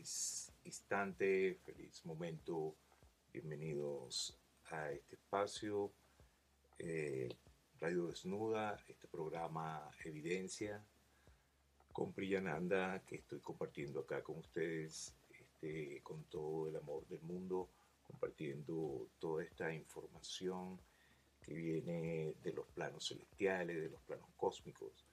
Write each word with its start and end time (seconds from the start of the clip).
Feliz 0.00 0.50
instante, 0.64 1.58
feliz 1.62 2.06
momento. 2.06 2.74
Bienvenidos 3.34 4.34
a 4.70 4.90
este 4.92 5.16
espacio, 5.16 5.92
eh, 6.78 7.28
Radio 7.78 8.06
Desnuda, 8.06 8.82
este 8.88 9.06
programa 9.08 9.90
Evidencia 10.02 10.82
con 11.92 12.14
Priyananda 12.14 13.02
que 13.06 13.16
estoy 13.16 13.40
compartiendo 13.40 14.00
acá 14.00 14.22
con 14.22 14.38
ustedes, 14.38 15.14
este, 15.38 16.00
con 16.02 16.24
todo 16.30 16.68
el 16.70 16.76
amor 16.76 17.06
del 17.08 17.20
mundo, 17.20 17.68
compartiendo 18.02 19.06
toda 19.18 19.44
esta 19.44 19.70
información 19.70 20.80
que 21.42 21.52
viene 21.52 22.32
de 22.42 22.52
los 22.54 22.66
planos 22.68 23.06
celestiales, 23.06 23.76
de 23.76 23.90
los 23.90 24.00
planos 24.04 24.30
cósmicos 24.38 25.04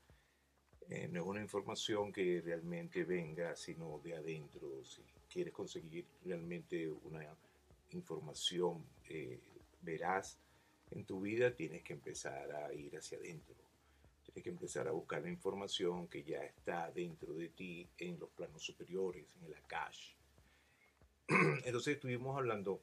eh, 0.90 1.10
no 1.12 1.22
es 1.22 1.28
una 1.28 1.42
información 1.42 2.14
que 2.14 2.42
realmente 2.44 3.04
venga 3.04 3.56
sino 3.56 4.00
de 4.04 4.16
adentro. 4.16 4.84
Si 4.86 5.02
quieres 5.32 5.54
conseguir 5.54 6.06
realmente 6.24 6.90
una 6.90 7.26
información 7.92 8.84
eh, 9.10 9.40
veraz 9.82 10.38
en 10.92 11.04
tu 11.04 11.22
vida, 11.22 11.54
tienes 11.54 11.84
que 11.84 11.94
empezar 11.94 12.52
a 12.52 12.74
ir 12.74 12.96
hacia 12.96 13.18
adentro. 13.18 13.56
Tienes 14.24 14.44
que 14.44 14.50
empezar 14.50 14.88
a 14.88 14.92
buscar 14.92 15.22
la 15.22 15.30
información 15.30 16.08
que 16.08 16.24
ya 16.24 16.44
está 16.44 16.90
dentro 16.92 17.34
de 17.34 17.50
ti 17.50 17.86
en 17.97 18.18
los 18.20 18.30
planos 18.30 18.62
superiores, 18.62 19.26
en 19.42 19.47
el 19.47 19.56
Akash. 19.56 20.14
Entonces 21.66 21.96
estuvimos 21.96 22.38
hablando 22.38 22.80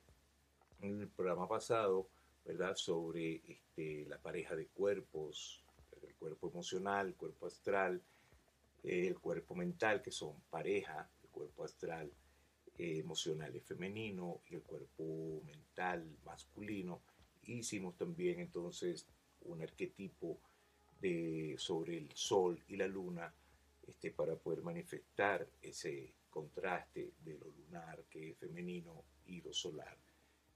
en 0.82 1.00
el 1.00 1.08
programa 1.08 1.48
pasado, 1.48 2.06
¿verdad?, 2.44 2.76
sobre 2.76 3.40
este, 3.48 4.04
la 4.06 4.18
pareja 4.18 4.54
de 4.54 4.66
cuerpos, 4.66 5.63
cuerpo 6.24 6.48
emocional, 6.48 7.08
el 7.08 7.14
cuerpo 7.16 7.46
astral, 7.46 8.00
el 8.82 9.18
cuerpo 9.18 9.54
mental, 9.54 10.00
que 10.00 10.10
son 10.10 10.34
pareja, 10.48 11.06
el 11.22 11.28
cuerpo 11.28 11.64
astral 11.64 12.10
eh, 12.78 12.98
emocional 12.98 13.54
es 13.54 13.62
femenino 13.64 14.40
y 14.48 14.54
el 14.54 14.62
cuerpo 14.62 15.42
mental 15.44 16.02
masculino. 16.24 17.02
Hicimos 17.42 17.98
también 17.98 18.40
entonces 18.40 19.06
un 19.42 19.60
arquetipo 19.60 20.38
de, 20.98 21.56
sobre 21.58 21.98
el 21.98 22.10
sol 22.14 22.58
y 22.68 22.76
la 22.76 22.86
luna 22.86 23.30
este, 23.86 24.10
para 24.10 24.34
poder 24.34 24.62
manifestar 24.62 25.46
ese 25.60 26.14
contraste 26.30 27.12
de 27.22 27.34
lo 27.34 27.50
lunar 27.50 28.02
que 28.08 28.30
es 28.30 28.38
femenino 28.38 29.04
y 29.26 29.42
lo 29.42 29.52
solar 29.52 29.98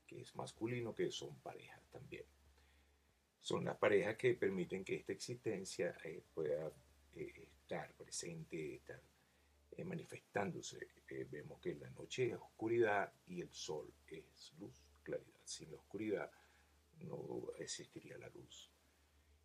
que 0.07 0.23
es 0.23 0.35
masculino, 0.35 0.95
que 0.95 1.11
son 1.11 1.35
parejas 1.41 1.83
también 1.93 2.25
son 3.41 3.65
las 3.65 3.77
parejas 3.77 4.17
que 4.17 4.35
permiten 4.35 4.85
que 4.85 4.97
esta 4.97 5.13
existencia 5.13 5.97
eh, 6.05 6.23
pueda 6.35 6.71
eh, 7.15 7.49
estar 7.63 7.93
presente, 7.95 8.77
estar 8.77 9.01
eh, 9.77 9.85
manifestándose. 9.85 10.79
vemos 11.31 11.61
que 11.61 11.75
la 11.75 11.91
noche 11.91 12.31
es 12.31 12.35
oscuridad 12.35 13.13
y 13.27 13.41
el 13.41 13.53
sol 13.53 13.93
es 14.07 14.53
luz, 14.59 14.75
claridad. 15.03 15.41
Sin 15.45 15.71
la 15.71 15.77
oscuridad 15.77 16.31
no 17.01 17.53
existiría 17.59 18.19
la 18.19 18.29
luz. 18.29 18.71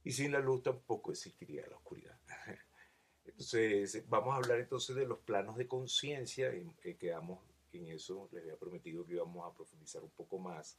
Y 0.04 0.12
sin 0.12 0.32
la 0.32 0.40
luz 0.40 0.64
tampoco 0.64 1.12
existiría 1.12 1.66
la 1.68 1.78
oscuridad. 1.78 2.20
Entonces, 3.26 4.04
vamos 4.10 4.34
a 4.34 4.38
hablar 4.38 4.60
entonces 4.60 4.98
de 4.98 5.06
los 5.06 5.20
planos 5.20 5.56
de 5.56 5.66
conciencia, 5.66 6.52
quedamos 7.00 7.40
en 7.72 7.88
eso, 7.88 8.28
les 8.34 8.44
había 8.44 8.58
prometido 8.58 9.06
que 9.06 9.14
íbamos 9.14 9.50
a 9.50 9.56
profundizar 9.56 10.04
un 10.04 10.10
poco 10.10 10.38
más 10.40 10.78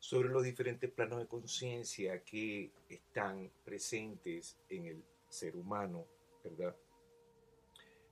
sobre 0.00 0.30
los 0.30 0.42
diferentes 0.42 0.90
planos 0.90 1.18
de 1.18 1.26
conciencia 1.26 2.24
que 2.24 2.72
están 2.88 3.50
presentes 3.64 4.58
en 4.70 4.86
el 4.86 5.04
ser 5.28 5.54
humano, 5.54 6.06
¿verdad? 6.42 6.74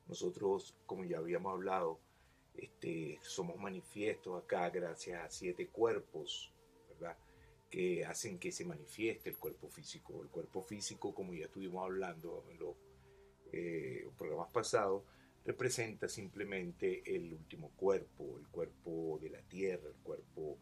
Nosotros, 0.06 0.76
como 0.84 1.04
ya 1.04 1.18
habíamos 1.18 1.54
hablado, 1.54 1.98
este, 2.54 3.18
somos 3.22 3.56
manifiestos 3.56 4.42
acá 4.42 4.68
gracias 4.68 5.24
a 5.24 5.30
siete 5.30 5.68
cuerpos, 5.68 6.52
¿verdad? 6.90 7.16
Que 7.70 8.04
hacen 8.04 8.38
que 8.38 8.52
se 8.52 8.66
manifieste 8.66 9.30
el 9.30 9.38
cuerpo 9.38 9.68
físico. 9.68 10.22
El 10.22 10.28
cuerpo 10.28 10.62
físico, 10.62 11.14
como 11.14 11.32
ya 11.32 11.46
estuvimos 11.46 11.84
hablando 11.84 12.44
en 12.50 12.58
los 12.58 12.76
eh, 13.52 14.06
programas 14.18 14.52
pasados, 14.52 15.04
representa 15.46 16.06
simplemente 16.06 17.02
el 17.06 17.32
último 17.32 17.70
cuerpo, 17.76 18.38
el 18.38 18.46
cuerpo 18.48 19.18
de 19.22 19.30
la 19.30 19.40
tierra, 19.40 19.88
el 19.88 20.02
cuerpo 20.02 20.58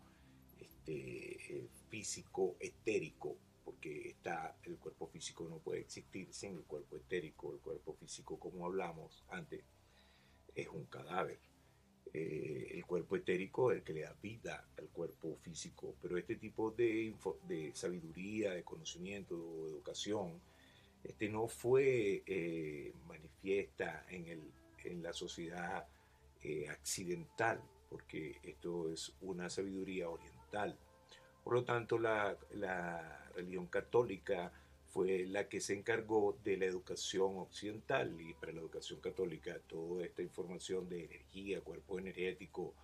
este, 0.87 1.69
físico 1.89 2.57
etérico, 2.61 3.37
porque 3.65 4.09
está 4.09 4.57
el 4.63 4.77
cuerpo 4.77 5.09
físico 5.09 5.49
no 5.49 5.59
puede 5.59 5.81
existir 5.81 6.33
sin 6.33 6.57
el 6.57 6.65
cuerpo 6.65 6.97
etérico. 6.97 7.53
El 7.53 7.61
cuerpo 7.61 7.95
físico, 7.95 8.39
como 8.39 8.67
hablamos 8.67 9.25
antes, 9.29 9.65
es 10.55 10.69
un 10.69 10.85
cadáver. 10.85 11.41
Eh, 12.13 12.69
el 12.75 12.87
cuerpo 12.87 13.17
etérico 13.17 13.73
es 13.73 13.79
el 13.79 13.85
que 13.85 13.93
le 13.93 14.03
da 14.03 14.15
vida 14.23 14.69
al 14.79 14.89
cuerpo 14.89 15.37
físico, 15.37 15.97
pero 16.01 16.17
este 16.17 16.37
tipo 16.37 16.71
de, 16.71 17.15
de 17.49 17.75
sabiduría, 17.75 18.53
de 18.53 18.63
conocimiento, 18.63 19.37
de 19.37 19.71
educación, 19.71 20.41
este 21.03 21.29
no 21.29 21.49
fue 21.49 22.23
eh, 22.27 22.93
manifiesta 23.07 24.07
en, 24.09 24.29
el, 24.29 24.43
en 24.85 25.03
la 25.03 25.13
sociedad 25.13 25.87
eh, 26.43 26.69
accidental, 26.69 27.61
porque 27.91 28.39
esto 28.43 28.91
es 28.91 29.13
una 29.21 29.51
sabiduría 29.51 30.09
oriental 30.09 30.36
por 31.45 31.55
lo 31.55 31.65
tanto, 31.65 31.99
la, 31.99 32.37
religión 33.35 33.67
católica 33.67 34.51
fue 34.87 35.27
la 35.27 35.47
que 35.49 35.61
se 35.61 35.75
encargó 35.75 36.39
de 36.43 36.57
la 36.57 36.65
educación 36.65 37.37
occidental 37.37 38.19
y 38.19 38.33
para 38.33 38.53
la 38.53 38.61
educación 38.61 38.99
católica 39.01 39.59
toda 39.67 40.07
esta 40.07 40.23
información 40.23 40.89
de 40.89 41.05
energía, 41.05 41.61
cuerpo 41.61 41.99
energético 41.99 42.75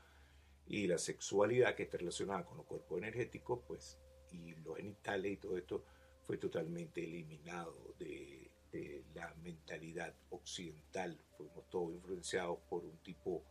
y 0.67 0.87
la 0.87 0.99
sexualidad 0.99 1.75
que 1.75 1.85
está 1.85 1.97
relacionada 1.97 2.45
con 2.45 2.59
los 2.59 2.67
cuerpos 2.67 2.99
energéticos, 2.99 3.61
pues, 3.67 3.99
y 4.31 4.55
los 4.57 4.77
genitales 4.77 5.33
y 5.33 5.37
todo 5.39 5.57
esto 5.57 5.85
fue 6.27 6.37
totalmente 6.37 7.03
eliminado 7.03 7.95
de, 7.99 8.51
de 8.71 9.03
la 9.15 9.35
mentalidad 9.43 10.15
occidental. 10.31 11.19
Fuimos 11.37 11.69
todos 11.71 11.95
influenciados 11.95 12.59
por 12.69 12.85
un 12.85 12.99
tipo 12.99 13.43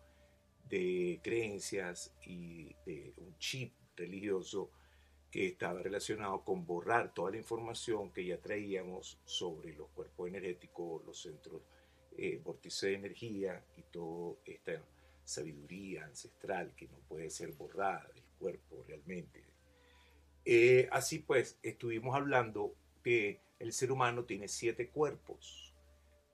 de 0.69 1.19
creencias 1.22 2.14
y 2.25 2.75
de 2.86 3.14
un 3.18 3.38
chip 3.40 3.74
religioso 3.96 4.72
que 5.30 5.48
estaba 5.48 5.82
relacionado 5.82 6.44
con 6.44 6.66
borrar 6.66 7.14
toda 7.14 7.32
la 7.32 7.38
información 7.38 8.12
que 8.12 8.26
ya 8.26 8.42
traíamos 8.42 9.18
sobre 9.24 9.74
los 9.74 9.90
cuerpos 9.90 10.28
energéticos, 10.28 11.06
los 11.06 11.22
centros 11.22 11.62
eh, 12.18 12.42
vórtices 12.44 12.82
de 12.82 12.94
energía 12.96 13.66
y 13.78 13.84
toda 13.84 14.36
esta 14.46 14.84
sabiduría 15.24 16.06
ancestral 16.06 16.76
que 16.76 16.88
no 16.90 17.00
puede 17.08 17.30
ser 17.30 17.54
borrada 17.54 18.10
del 18.14 18.26
cuerpo 18.38 18.84
realmente. 18.86 19.46
Eh, 20.44 20.90
así 20.92 21.20
pues, 21.20 21.58
estuvimos 21.64 22.16
hablando 22.16 22.76
que 23.04 23.42
el 23.60 23.72
ser 23.72 23.92
humano 23.92 24.26
tiene 24.26 24.48
siete 24.48 24.90
cuerpos 24.90 25.74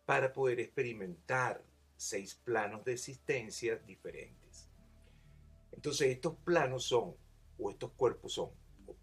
para 0.06 0.34
poder 0.34 0.60
experimentar 0.60 1.64
seis 1.98 2.36
planos 2.36 2.86
de 2.86 2.94
existencia 2.94 3.76
diferentes. 3.76 4.70
Entonces, 5.72 6.08
estos 6.08 6.36
planos 6.38 6.86
son 6.86 7.16
o 7.60 7.70
estos 7.72 7.92
cuerpos 7.92 8.34
son, 8.34 8.50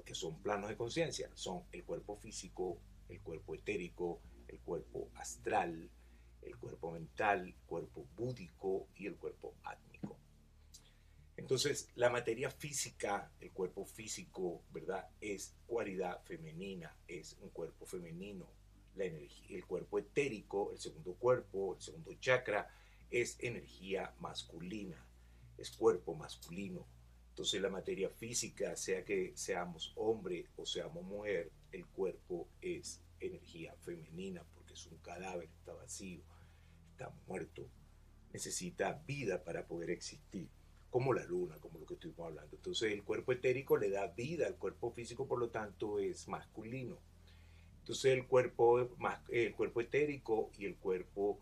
que 0.04 0.14
son 0.14 0.42
planos 0.42 0.68
de 0.68 0.76
conciencia, 0.76 1.30
son 1.34 1.62
el 1.72 1.84
cuerpo 1.84 2.16
físico, 2.16 2.78
el 3.08 3.20
cuerpo 3.20 3.54
etérico, 3.54 4.20
el 4.48 4.60
cuerpo 4.60 5.10
astral, 5.14 5.90
el 6.42 6.56
cuerpo 6.56 6.92
mental, 6.92 7.46
el 7.46 7.54
cuerpo 7.66 8.06
búdico 8.16 8.88
y 8.96 9.06
el 9.06 9.16
cuerpo 9.16 9.54
átmico. 9.64 10.16
Entonces, 11.36 11.88
la 11.96 12.10
materia 12.10 12.50
física, 12.50 13.30
el 13.40 13.50
cuerpo 13.50 13.84
físico, 13.84 14.62
¿verdad? 14.70 15.08
Es 15.20 15.54
cualidad 15.66 16.22
femenina, 16.22 16.96
es 17.08 17.36
un 17.40 17.50
cuerpo 17.50 17.86
femenino. 17.86 18.46
La 18.94 19.04
energía, 19.04 19.56
el 19.56 19.66
cuerpo 19.66 19.98
etérico, 19.98 20.70
el 20.72 20.78
segundo 20.78 21.14
cuerpo, 21.14 21.74
el 21.74 21.82
segundo 21.82 22.14
chakra, 22.14 22.70
es 23.10 23.36
energía 23.40 24.14
masculina, 24.20 25.04
es 25.58 25.72
cuerpo 25.72 26.14
masculino. 26.14 26.86
Entonces 27.34 27.60
la 27.60 27.68
materia 27.68 28.08
física, 28.10 28.76
sea 28.76 29.04
que 29.04 29.32
seamos 29.34 29.92
hombre 29.96 30.46
o 30.54 30.64
seamos 30.64 31.02
mujer, 31.02 31.50
el 31.72 31.84
cuerpo 31.84 32.46
es 32.60 33.02
energía 33.18 33.74
femenina 33.80 34.44
porque 34.54 34.74
es 34.74 34.86
un 34.86 34.98
cadáver, 34.98 35.50
está 35.58 35.74
vacío, 35.74 36.22
está 36.92 37.12
muerto, 37.26 37.68
necesita 38.32 39.02
vida 39.04 39.42
para 39.42 39.66
poder 39.66 39.90
existir, 39.90 40.48
como 40.90 41.12
la 41.12 41.24
luna, 41.24 41.58
como 41.58 41.80
lo 41.80 41.86
que 41.86 41.94
estuvimos 41.94 42.24
hablando. 42.24 42.54
Entonces 42.54 42.92
el 42.92 43.02
cuerpo 43.02 43.32
etérico 43.32 43.76
le 43.76 43.90
da 43.90 44.06
vida 44.06 44.46
al 44.46 44.56
cuerpo 44.56 44.92
físico, 44.92 45.26
por 45.26 45.40
lo 45.40 45.50
tanto 45.50 45.98
es 45.98 46.28
masculino. 46.28 47.00
Entonces 47.80 48.12
el 48.12 48.28
cuerpo, 48.28 48.78
el 49.28 49.54
cuerpo 49.56 49.80
etérico 49.80 50.52
y 50.56 50.66
el 50.66 50.76
cuerpo 50.76 51.40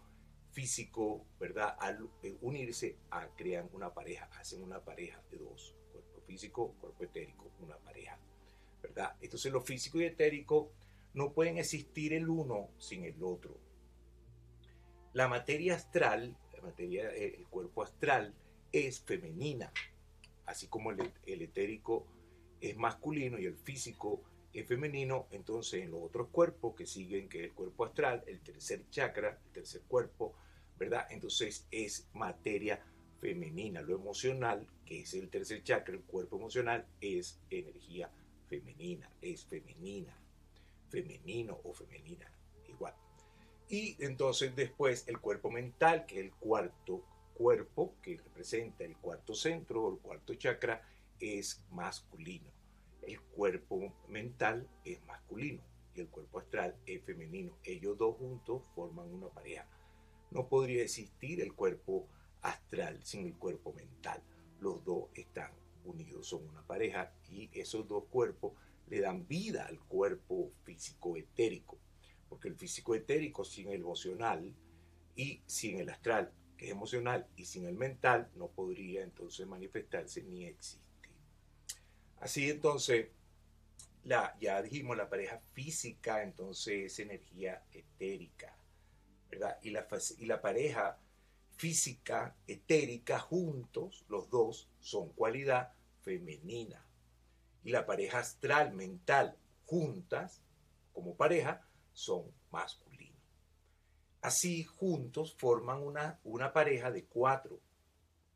físico, 0.52 1.26
¿verdad? 1.38 1.76
Al 1.78 2.08
eh, 2.22 2.38
unirse, 2.40 2.96
a, 3.10 3.28
crean 3.36 3.68
una 3.74 3.92
pareja, 3.92 4.30
hacen 4.38 4.62
una 4.62 4.82
pareja 4.82 5.22
de 5.30 5.36
dos 5.36 5.76
físico, 6.32 6.74
cuerpo 6.80 7.04
etérico, 7.04 7.50
una 7.60 7.76
pareja, 7.76 8.18
¿verdad? 8.82 9.14
Entonces 9.20 9.52
lo 9.52 9.60
físico 9.60 10.00
y 10.00 10.04
etérico 10.04 10.72
no 11.12 11.32
pueden 11.32 11.58
existir 11.58 12.14
el 12.14 12.28
uno 12.30 12.70
sin 12.78 13.04
el 13.04 13.22
otro. 13.22 13.58
La 15.12 15.28
materia 15.28 15.74
astral, 15.74 16.34
la 16.54 16.62
materia, 16.62 17.10
eh, 17.14 17.34
el 17.36 17.46
cuerpo 17.48 17.82
astral 17.82 18.34
es 18.72 19.02
femenina, 19.02 19.70
así 20.46 20.68
como 20.68 20.90
el, 20.90 21.12
el 21.26 21.42
etérico 21.42 22.06
es 22.62 22.78
masculino 22.78 23.38
y 23.38 23.44
el 23.44 23.56
físico 23.56 24.22
es 24.54 24.66
femenino, 24.66 25.26
entonces 25.32 25.82
en 25.82 25.90
los 25.90 26.02
otros 26.02 26.28
cuerpos 26.28 26.74
que 26.74 26.86
siguen, 26.86 27.28
que 27.28 27.40
es 27.40 27.44
el 27.44 27.52
cuerpo 27.52 27.84
astral, 27.84 28.24
el 28.26 28.40
tercer 28.40 28.88
chakra, 28.88 29.38
el 29.48 29.52
tercer 29.52 29.82
cuerpo, 29.82 30.34
¿verdad? 30.78 31.06
Entonces 31.10 31.66
es 31.70 32.08
materia 32.14 32.82
femenina. 33.22 33.80
Lo 33.82 33.94
emocional, 33.94 34.66
que 34.84 35.02
es 35.02 35.14
el 35.14 35.30
tercer 35.30 35.62
chakra, 35.62 35.94
el 35.94 36.02
cuerpo 36.02 36.36
emocional, 36.36 36.84
es 37.00 37.40
energía 37.48 38.10
femenina, 38.48 39.08
es 39.22 39.44
femenina, 39.44 40.14
femenino 40.90 41.60
o 41.62 41.72
femenina, 41.72 42.30
igual. 42.68 42.94
Y 43.68 43.96
entonces 44.00 44.54
después 44.56 45.06
el 45.06 45.20
cuerpo 45.20 45.50
mental, 45.50 46.04
que 46.04 46.18
es 46.18 46.24
el 46.24 46.32
cuarto 46.32 47.04
cuerpo, 47.34 47.94
que 48.02 48.18
representa 48.18 48.84
el 48.84 48.96
cuarto 48.96 49.34
centro 49.34 49.84
o 49.84 49.92
el 49.92 50.00
cuarto 50.00 50.34
chakra, 50.34 50.82
es 51.20 51.62
masculino. 51.70 52.50
El 53.02 53.20
cuerpo 53.20 53.94
mental 54.08 54.68
es 54.84 55.00
masculino 55.06 55.62
y 55.94 56.00
el 56.00 56.08
cuerpo 56.08 56.40
astral 56.40 56.76
es 56.86 57.02
femenino. 57.04 57.56
Ellos 57.62 57.96
dos 57.96 58.16
juntos 58.16 58.62
forman 58.74 59.12
una 59.12 59.28
pareja. 59.28 59.68
No 60.32 60.48
podría 60.48 60.82
existir 60.82 61.40
el 61.40 61.54
cuerpo 61.54 62.08
astral 62.42 63.00
sin 63.04 63.26
el 63.26 63.34
cuerpo 63.34 63.72
mental. 63.72 64.22
Los 64.60 64.84
dos 64.84 65.04
están 65.14 65.50
unidos, 65.84 66.28
son 66.28 66.46
una 66.48 66.62
pareja 66.62 67.12
y 67.30 67.50
esos 67.52 67.88
dos 67.88 68.04
cuerpos 68.10 68.52
le 68.88 69.00
dan 69.00 69.26
vida 69.26 69.66
al 69.66 69.78
cuerpo 69.80 70.50
físico 70.64 71.16
etérico. 71.16 71.78
Porque 72.28 72.48
el 72.48 72.56
físico 72.56 72.94
etérico 72.94 73.44
sin 73.44 73.68
el 73.68 73.80
emocional 73.80 74.54
y 75.16 75.42
sin 75.46 75.78
el 75.80 75.88
astral, 75.88 76.32
que 76.56 76.66
es 76.66 76.72
emocional, 76.72 77.26
y 77.36 77.44
sin 77.44 77.66
el 77.66 77.76
mental, 77.76 78.30
no 78.34 78.48
podría 78.48 79.02
entonces 79.02 79.46
manifestarse 79.46 80.22
ni 80.22 80.46
existir. 80.46 80.80
Así 82.20 82.50
entonces, 82.50 83.08
la, 84.04 84.36
ya 84.40 84.62
dijimos, 84.62 84.96
la 84.96 85.08
pareja 85.08 85.38
física 85.52 86.22
entonces 86.22 86.92
es 86.92 86.98
energía 87.00 87.64
etérica, 87.72 88.56
¿verdad? 89.30 89.58
Y 89.62 89.70
la, 89.70 89.86
y 90.18 90.26
la 90.26 90.40
pareja 90.40 90.98
física, 91.62 92.34
etérica, 92.48 93.20
juntos, 93.20 94.04
los 94.08 94.28
dos 94.28 94.68
son 94.80 95.10
cualidad 95.10 95.72
femenina. 96.00 96.84
Y 97.62 97.70
la 97.70 97.86
pareja 97.86 98.18
astral, 98.18 98.72
mental, 98.72 99.38
juntas, 99.64 100.42
como 100.92 101.14
pareja, 101.14 101.64
son 101.92 102.24
masculinos. 102.50 103.22
Así, 104.22 104.64
juntos 104.64 105.36
forman 105.38 105.80
una, 105.80 106.18
una 106.24 106.52
pareja 106.52 106.90
de 106.90 107.04
cuatro, 107.04 107.60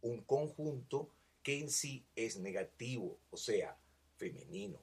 un 0.02 0.22
conjunto 0.22 1.10
que 1.42 1.58
en 1.58 1.68
sí 1.68 2.06
es 2.14 2.38
negativo, 2.38 3.18
o 3.30 3.36
sea, 3.36 3.76
femenino. 4.18 4.78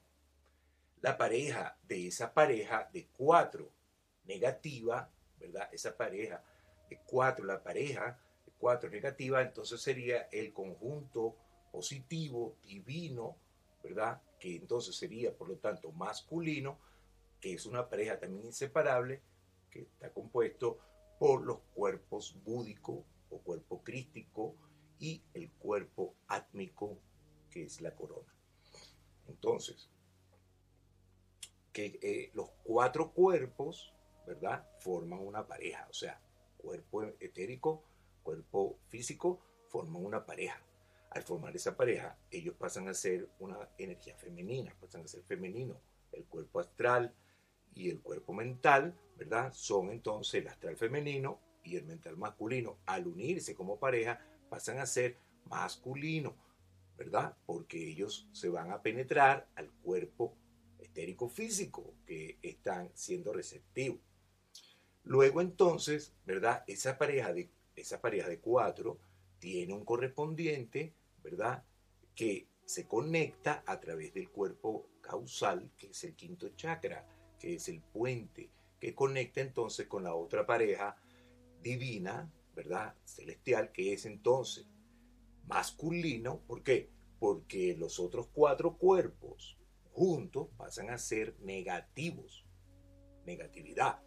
La 0.99 1.17
pareja 1.17 1.77
de 1.87 2.07
esa 2.07 2.33
pareja 2.33 2.89
de 2.91 3.07
cuatro 3.07 3.71
negativa, 4.25 5.09
¿verdad? 5.39 5.69
Esa 5.71 5.95
pareja 5.95 6.43
de 6.89 6.99
cuatro, 7.05 7.45
la 7.45 7.63
pareja 7.63 8.19
de 8.63 8.69
cuatro 8.69 8.89
negativa, 8.89 9.41
entonces 9.41 9.81
sería 9.81 10.29
el 10.31 10.53
conjunto 10.53 11.35
positivo, 11.71 12.55
divino, 12.63 13.35
¿verdad? 13.83 14.21
Que 14.39 14.55
entonces 14.55 14.95
sería, 14.95 15.35
por 15.35 15.49
lo 15.49 15.57
tanto, 15.57 15.91
masculino, 15.91 16.79
que 17.41 17.53
es 17.53 17.65
una 17.65 17.89
pareja 17.89 18.19
también 18.19 18.45
inseparable, 18.45 19.21
que 19.69 19.81
está 19.81 20.13
compuesto 20.13 20.79
por 21.19 21.43
los 21.43 21.59
cuerpos 21.73 22.37
búdico 22.45 23.03
o 23.29 23.39
cuerpo 23.39 23.83
crístico 23.83 24.55
y 24.99 25.21
el 25.33 25.51
cuerpo 25.51 26.15
átmico, 26.27 26.97
que 27.49 27.63
es 27.63 27.81
la 27.81 27.93
corona. 27.93 28.33
Entonces, 29.27 29.89
que 31.73 31.99
eh, 32.01 32.31
los 32.33 32.49
cuatro 32.63 33.11
cuerpos, 33.11 33.93
¿verdad? 34.25 34.65
Forman 34.79 35.19
una 35.19 35.45
pareja, 35.45 35.85
o 35.89 35.93
sea, 35.93 36.21
cuerpo 36.57 37.03
etérico, 37.19 37.83
cuerpo 38.23 38.79
físico, 38.87 39.39
forman 39.69 40.03
una 40.03 40.25
pareja. 40.25 40.59
Al 41.11 41.21
formar 41.21 41.55
esa 41.55 41.77
pareja, 41.77 42.17
ellos 42.31 42.55
pasan 42.57 42.87
a 42.87 42.93
ser 42.93 43.29
una 43.39 43.69
energía 43.77 44.15
femenina, 44.15 44.75
pasan 44.79 45.03
a 45.03 45.07
ser 45.07 45.23
femenino. 45.23 45.79
El 46.11 46.25
cuerpo 46.25 46.59
astral 46.59 47.13
y 47.75 47.89
el 47.89 48.01
cuerpo 48.01 48.33
mental, 48.33 48.97
¿verdad? 49.17 49.53
Son 49.53 49.91
entonces 49.91 50.41
el 50.41 50.47
astral 50.47 50.75
femenino 50.75 51.39
y 51.63 51.75
el 51.75 51.85
mental 51.85 52.17
masculino. 52.17 52.79
Al 52.85 53.07
unirse 53.07 53.53
como 53.53 53.79
pareja, 53.79 54.19
pasan 54.49 54.79
a 54.79 54.85
ser 54.85 55.17
masculino, 55.45 56.35
¿verdad? 56.97 57.37
Porque 57.45 57.89
ellos 57.89 58.27
se 58.31 58.49
van 58.49 58.71
a 58.71 58.81
penetrar 58.81 59.47
al 59.55 59.69
cuerpo 59.83 60.35
etérico 60.79 61.29
físico 61.29 61.93
que 62.05 62.37
están 62.41 62.89
siendo 62.93 63.33
receptivos. 63.33 63.99
Luego 65.03 65.41
entonces, 65.41 66.13
¿verdad? 66.25 66.63
Esa 66.67 66.97
pareja 66.97 67.33
de, 67.33 67.49
esa 67.75 68.01
pareja 68.01 68.27
de 68.27 68.39
cuatro 68.39 68.99
tiene 69.39 69.73
un 69.73 69.85
correspondiente, 69.85 70.93
¿verdad? 71.23 71.63
Que 72.15 72.47
se 72.65 72.87
conecta 72.87 73.63
a 73.65 73.79
través 73.79 74.13
del 74.13 74.29
cuerpo 74.29 74.89
causal, 75.01 75.71
que 75.77 75.87
es 75.87 76.03
el 76.03 76.15
quinto 76.15 76.49
chakra, 76.55 77.05
que 77.39 77.55
es 77.55 77.67
el 77.67 77.81
puente, 77.81 78.51
que 78.79 78.95
conecta 78.95 79.41
entonces 79.41 79.87
con 79.87 80.03
la 80.03 80.15
otra 80.15 80.45
pareja 80.45 80.95
divina, 81.61 82.31
¿verdad? 82.55 82.95
Celestial, 83.03 83.71
que 83.71 83.93
es 83.93 84.05
entonces 84.05 84.67
masculino. 85.45 86.41
¿Por 86.47 86.63
qué? 86.63 86.89
Porque 87.19 87.75
los 87.75 87.99
otros 87.99 88.27
cuatro 88.27 88.77
cuerpos 88.77 89.57
juntos 89.91 90.49
pasan 90.57 90.89
a 90.89 90.97
ser 90.97 91.35
negativos. 91.39 92.45
Negatividad. 93.25 94.02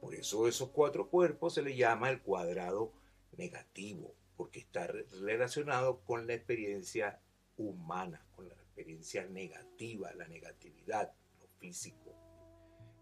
Por 0.00 0.14
eso 0.14 0.46
esos 0.46 0.70
cuatro 0.70 1.08
cuerpos 1.08 1.54
se 1.54 1.62
le 1.62 1.76
llama 1.76 2.10
el 2.10 2.22
cuadrado 2.22 2.92
negativo, 3.36 4.14
porque 4.36 4.60
está 4.60 4.86
relacionado 4.86 6.00
con 6.04 6.26
la 6.26 6.34
experiencia 6.34 7.20
humana, 7.56 8.24
con 8.34 8.48
la 8.48 8.54
experiencia 8.54 9.26
negativa, 9.26 10.12
la 10.14 10.28
negatividad, 10.28 11.12
lo 11.40 11.48
físico. 11.58 12.14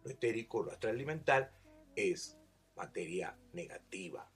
Lo 0.03 0.11
etérico, 0.11 0.63
lo 0.63 0.73
astral 0.73 1.05
es 1.95 2.39
materia 2.77 3.37
negativa. 3.53 4.31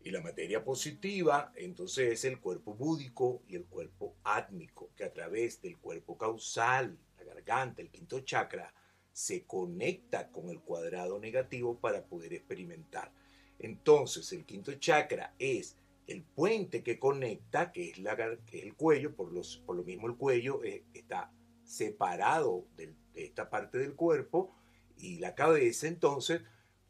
Y 0.00 0.10
la 0.10 0.20
materia 0.20 0.64
positiva, 0.64 1.52
entonces, 1.56 2.12
es 2.12 2.24
el 2.24 2.40
cuerpo 2.40 2.74
búdico 2.74 3.42
y 3.48 3.56
el 3.56 3.66
cuerpo 3.66 4.16
átmico, 4.24 4.90
que 4.96 5.04
a 5.04 5.12
través 5.12 5.60
del 5.62 5.78
cuerpo 5.78 6.16
causal, 6.16 6.96
la 7.18 7.24
garganta, 7.24 7.82
el 7.82 7.90
quinto 7.90 8.20
chakra, 8.20 8.72
se 9.16 9.44
conecta 9.44 10.30
con 10.30 10.50
el 10.50 10.60
cuadrado 10.60 11.18
negativo 11.18 11.78
para 11.78 12.04
poder 12.04 12.34
experimentar. 12.34 13.10
Entonces, 13.58 14.30
el 14.32 14.44
quinto 14.44 14.74
chakra 14.74 15.34
es 15.38 15.74
el 16.06 16.22
puente 16.22 16.82
que 16.82 16.98
conecta, 16.98 17.72
que 17.72 17.88
es, 17.88 17.98
la, 17.98 18.14
que 18.14 18.58
es 18.58 18.64
el 18.64 18.74
cuello, 18.74 19.16
por, 19.16 19.32
los, 19.32 19.56
por 19.64 19.74
lo 19.74 19.84
mismo 19.84 20.06
el 20.06 20.16
cuello 20.16 20.62
eh, 20.64 20.84
está 20.92 21.32
separado 21.64 22.66
de 22.76 22.92
esta 23.14 23.48
parte 23.48 23.78
del 23.78 23.94
cuerpo 23.94 24.54
y 24.98 25.16
la 25.16 25.34
cabeza 25.34 25.88
entonces 25.88 26.42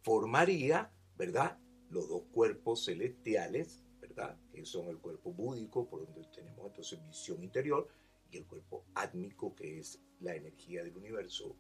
formaría, 0.02 0.90
¿verdad? 1.16 1.56
los 1.90 2.08
dos 2.08 2.22
cuerpos 2.32 2.86
celestiales, 2.86 3.84
¿verdad? 4.00 4.36
Que 4.52 4.64
son 4.64 4.88
el 4.88 4.98
cuerpo 4.98 5.30
búdico, 5.30 5.88
por 5.88 6.04
donde 6.04 6.24
tenemos 6.34 6.66
entonces 6.66 7.00
visión 7.06 7.40
interior, 7.44 7.86
y 8.32 8.38
el 8.38 8.46
cuerpo 8.46 8.82
átmico, 8.96 9.54
que 9.54 9.78
es 9.78 10.00
la 10.18 10.34
energía 10.34 10.82
del 10.82 10.96
universo 10.96 11.54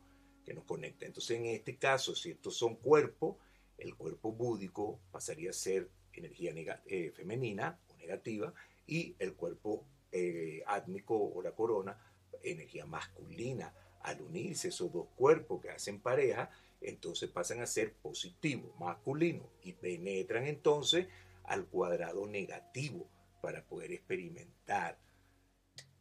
que 0.46 0.54
nos 0.54 0.64
conecta. 0.64 1.04
Entonces, 1.04 1.36
en 1.38 1.46
este 1.46 1.76
caso, 1.76 2.14
si 2.14 2.30
estos 2.30 2.56
son 2.56 2.76
cuerpos, 2.76 3.36
el 3.76 3.96
cuerpo 3.96 4.32
búdico 4.32 5.00
pasaría 5.10 5.50
a 5.50 5.52
ser 5.52 5.90
energía 6.12 6.54
eh, 6.86 7.10
femenina 7.10 7.78
o 7.90 7.96
negativa, 7.96 8.54
y 8.86 9.16
el 9.18 9.34
cuerpo 9.34 9.84
eh, 10.12 10.62
átmico 10.66 11.18
o 11.18 11.42
la 11.42 11.50
corona, 11.50 11.98
energía 12.42 12.86
masculina. 12.86 13.74
Al 14.02 14.22
unirse 14.22 14.68
esos 14.68 14.92
dos 14.92 15.08
cuerpos 15.16 15.60
que 15.60 15.70
hacen 15.70 16.00
pareja, 16.00 16.48
entonces 16.80 17.28
pasan 17.28 17.60
a 17.60 17.66
ser 17.66 17.94
positivos, 17.94 18.70
masculinos, 18.78 19.48
y 19.64 19.72
penetran 19.72 20.46
entonces 20.46 21.08
al 21.42 21.66
cuadrado 21.66 22.24
negativo 22.28 23.08
para 23.42 23.66
poder 23.66 23.90
experimentar. 23.90 24.96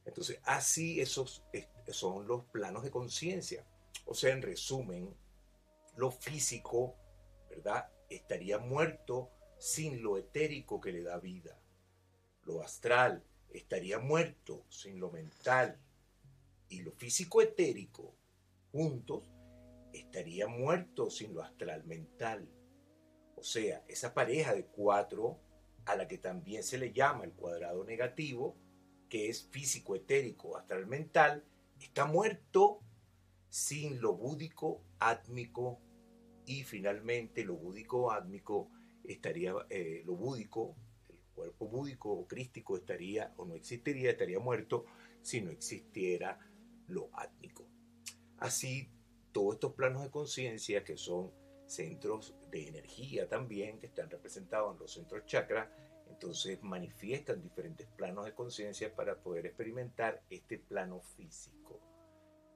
Entonces, 0.06 0.40
así 0.44 1.02
esos 1.02 1.44
son 1.88 2.28
los 2.28 2.44
planos 2.46 2.84
de 2.84 2.92
conciencia. 2.92 3.66
O 4.06 4.14
sea, 4.14 4.34
en 4.34 4.42
resumen, 4.42 5.16
lo 5.96 6.12
físico, 6.12 6.96
¿verdad? 7.50 7.92
Estaría 8.10 8.60
muerto 8.60 9.32
sin 9.58 10.02
lo 10.02 10.18
etérico 10.18 10.80
que 10.80 10.92
le 10.92 11.04
da 11.04 11.20
vida. 11.20 11.60
Lo 12.44 12.62
astral 12.62 13.24
estaría 13.50 14.00
muerto 14.00 14.66
sin 14.70 15.00
lo 15.00 15.12
mental. 15.12 15.80
Y 16.70 16.82
lo 16.82 16.92
físico 16.92 17.42
etérico, 17.42 18.16
juntos, 18.72 19.32
estaría 19.94 20.48
muerto 20.48 21.10
sin 21.10 21.34
lo 21.34 21.42
astral 21.42 21.84
mental. 21.86 22.50
O 23.36 23.44
sea, 23.44 23.84
esa 23.88 24.14
pareja 24.14 24.54
de 24.54 24.66
cuatro 24.66 25.40
a 25.86 25.96
la 25.96 26.08
que 26.08 26.18
también 26.18 26.64
se 26.64 26.78
le 26.78 26.92
llama 26.92 27.24
el 27.24 27.34
cuadrado 27.34 27.84
negativo, 27.84 28.58
que 29.10 29.30
es 29.30 29.48
físico, 29.50 29.96
etérico, 29.96 30.58
astral, 30.58 30.88
mental, 30.88 31.46
está 31.80 32.06
muerto 32.06 32.82
sin 33.56 34.02
lo 34.02 34.14
búdico, 34.18 34.82
átmico 35.00 35.80
y 36.46 36.66
finalmente 36.66 37.46
lo 37.46 37.56
búdico, 37.56 38.12
átmico 38.12 38.70
estaría, 39.02 39.54
eh, 39.70 40.04
lo 40.06 40.14
búdico, 40.18 40.76
el 41.08 41.18
cuerpo 41.34 41.66
búdico 41.70 42.12
o 42.12 42.28
crístico 42.28 42.76
estaría 42.76 43.34
o 43.38 43.46
no 43.46 43.56
existiría, 43.56 44.12
estaría 44.12 44.40
muerto 44.40 44.84
si 45.22 45.40
no 45.40 45.52
existiera 45.52 46.38
lo 46.90 47.10
átmico. 47.14 47.66
Así, 48.40 48.90
todos 49.32 49.54
estos 49.54 49.72
planos 49.72 50.04
de 50.04 50.12
conciencia 50.12 50.84
que 50.84 50.98
son 50.98 51.32
centros 51.66 52.36
de 52.52 52.68
energía 52.68 53.30
también, 53.30 53.80
que 53.80 53.88
están 53.88 54.10
representados 54.10 54.74
en 54.74 54.80
los 54.82 54.92
centros 54.92 55.26
chakras, 55.28 55.70
entonces 56.10 56.62
manifiestan 56.62 57.42
diferentes 57.42 57.88
planos 57.88 58.26
de 58.26 58.34
conciencia 58.34 58.94
para 58.94 59.16
poder 59.16 59.46
experimentar 59.46 60.22
este 60.30 60.60
plano 60.60 61.00
físico. 61.00 61.85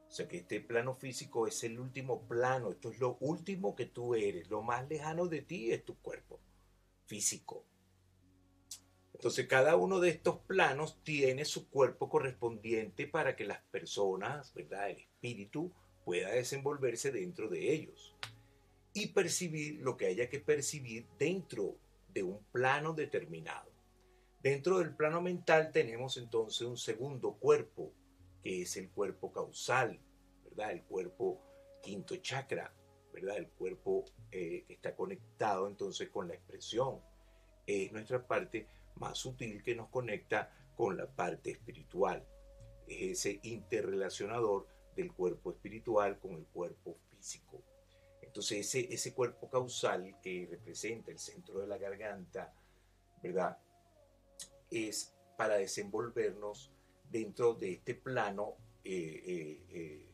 O 0.10 0.12
sea 0.12 0.28
que 0.28 0.38
este 0.38 0.60
plano 0.60 0.96
físico 0.96 1.46
es 1.46 1.64
el 1.64 1.80
último 1.80 2.28
plano, 2.28 2.72
esto 2.72 2.90
es 2.90 3.00
lo 3.00 3.18
último 3.20 3.76
que 3.76 3.86
tú 3.86 4.16
eres, 4.16 4.50
lo 4.50 4.64
más 4.64 4.90
lejano 4.90 5.28
de 5.28 5.42
ti 5.42 5.72
es 5.72 5.86
tu 5.86 5.98
cuerpo 6.00 6.40
físico. 7.06 7.64
Entonces 9.14 9.48
cada 9.48 9.76
uno 9.76 10.00
de 10.00 10.10
estos 10.10 10.40
planos 10.40 11.04
tiene 11.04 11.46
su 11.46 11.70
cuerpo 11.70 12.10
correspondiente 12.10 13.06
para 13.06 13.36
que 13.36 13.46
las 13.46 13.62
personas, 13.66 14.54
¿verdad? 14.54 14.90
El 14.90 14.98
espíritu 14.98 15.72
pueda 16.06 16.30
desenvolverse 16.32 17.12
dentro 17.12 17.48
de 17.50 17.72
ellos 17.72 18.16
y 18.94 19.08
percibir 19.08 19.82
lo 19.82 19.96
que 19.96 20.08
haya 20.08 20.30
que 20.30 20.40
percibir 20.40 21.06
dentro 21.20 21.76
de 22.08 22.24
un 22.24 22.44
plano 22.52 22.94
determinado. 22.94 23.70
Dentro 24.42 24.80
del 24.80 24.96
plano 24.96 25.22
mental 25.22 25.72
tenemos 25.72 26.18
entonces 26.18 26.62
un 26.62 26.78
segundo 26.78 27.34
cuerpo, 27.34 27.94
que 28.44 28.62
es 28.62 28.78
el 28.78 28.90
cuerpo 28.90 29.32
causal, 29.32 30.00
¿verdad? 30.44 30.72
El 30.72 30.84
cuerpo 30.84 31.42
quinto 31.82 32.16
chakra, 32.18 32.74
¿verdad? 33.14 33.38
El 33.38 33.50
cuerpo 33.50 34.06
eh, 34.32 34.64
que 34.68 34.74
está 34.74 34.96
conectado 34.96 35.68
entonces 35.68 36.10
con 36.10 36.28
la 36.28 36.36
expresión. 36.36 37.02
Es 37.66 37.92
nuestra 37.92 38.26
parte 38.26 38.68
más 38.96 39.18
sutil 39.18 39.64
que 39.64 39.76
nos 39.76 39.90
conecta 39.90 40.52
con 40.76 40.98
la 40.98 41.08
parte 41.08 41.52
espiritual. 41.52 42.26
Es 42.88 43.26
ese 43.26 43.40
interrelacionador 43.44 44.68
del 44.96 45.14
cuerpo 45.14 45.52
espiritual 45.52 46.20
con 46.20 46.34
el 46.34 46.46
cuerpo 46.46 46.98
físico. 47.10 47.62
Entonces 48.22 48.60
ese, 48.60 48.94
ese 48.94 49.14
cuerpo 49.14 49.50
causal 49.50 50.20
que 50.22 50.48
representa 50.50 51.12
el 51.12 51.20
centro 51.20 51.60
de 51.60 51.68
la 51.68 51.78
garganta, 51.78 52.54
¿verdad? 53.22 53.58
Es 54.70 55.16
para 55.38 55.56
desenvolvernos 55.56 56.72
dentro 57.10 57.54
de 57.54 57.74
este 57.74 57.96
plano 57.96 58.56
eh, 58.84 59.22
eh, 59.26 59.66
eh, 59.70 60.06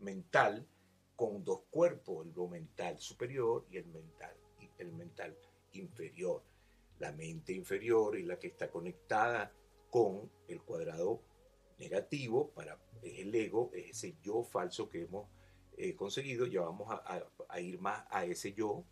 mental 0.00 0.66
con 1.14 1.44
dos 1.44 1.62
cuerpos, 1.70 2.26
el 2.26 2.48
mental 2.48 2.98
superior 2.98 3.66
y 3.70 3.76
el 3.76 3.86
mental, 3.86 4.34
el 4.78 4.92
mental 4.92 5.36
inferior. 5.72 6.42
La 6.98 7.12
mente 7.12 7.52
inferior 7.52 8.16
es 8.16 8.26
la 8.26 8.38
que 8.38 8.48
está 8.48 8.70
conectada 8.70 9.52
con 9.90 10.30
el 10.48 10.62
cuadrado 10.62 11.22
negativo, 11.78 12.50
para, 12.50 12.78
es 13.02 13.20
el 13.20 13.34
ego, 13.34 13.70
es 13.74 13.90
ese 13.90 14.16
yo 14.22 14.42
falso 14.42 14.88
que 14.88 15.02
hemos 15.02 15.28
conseguido, 15.96 16.46
ya 16.46 16.60
vamos 16.60 16.88
a, 16.90 17.60
ir 17.60 17.80
más 17.80 18.04
a 18.10 18.26
ese 18.26 18.52
yo, 18.52 18.84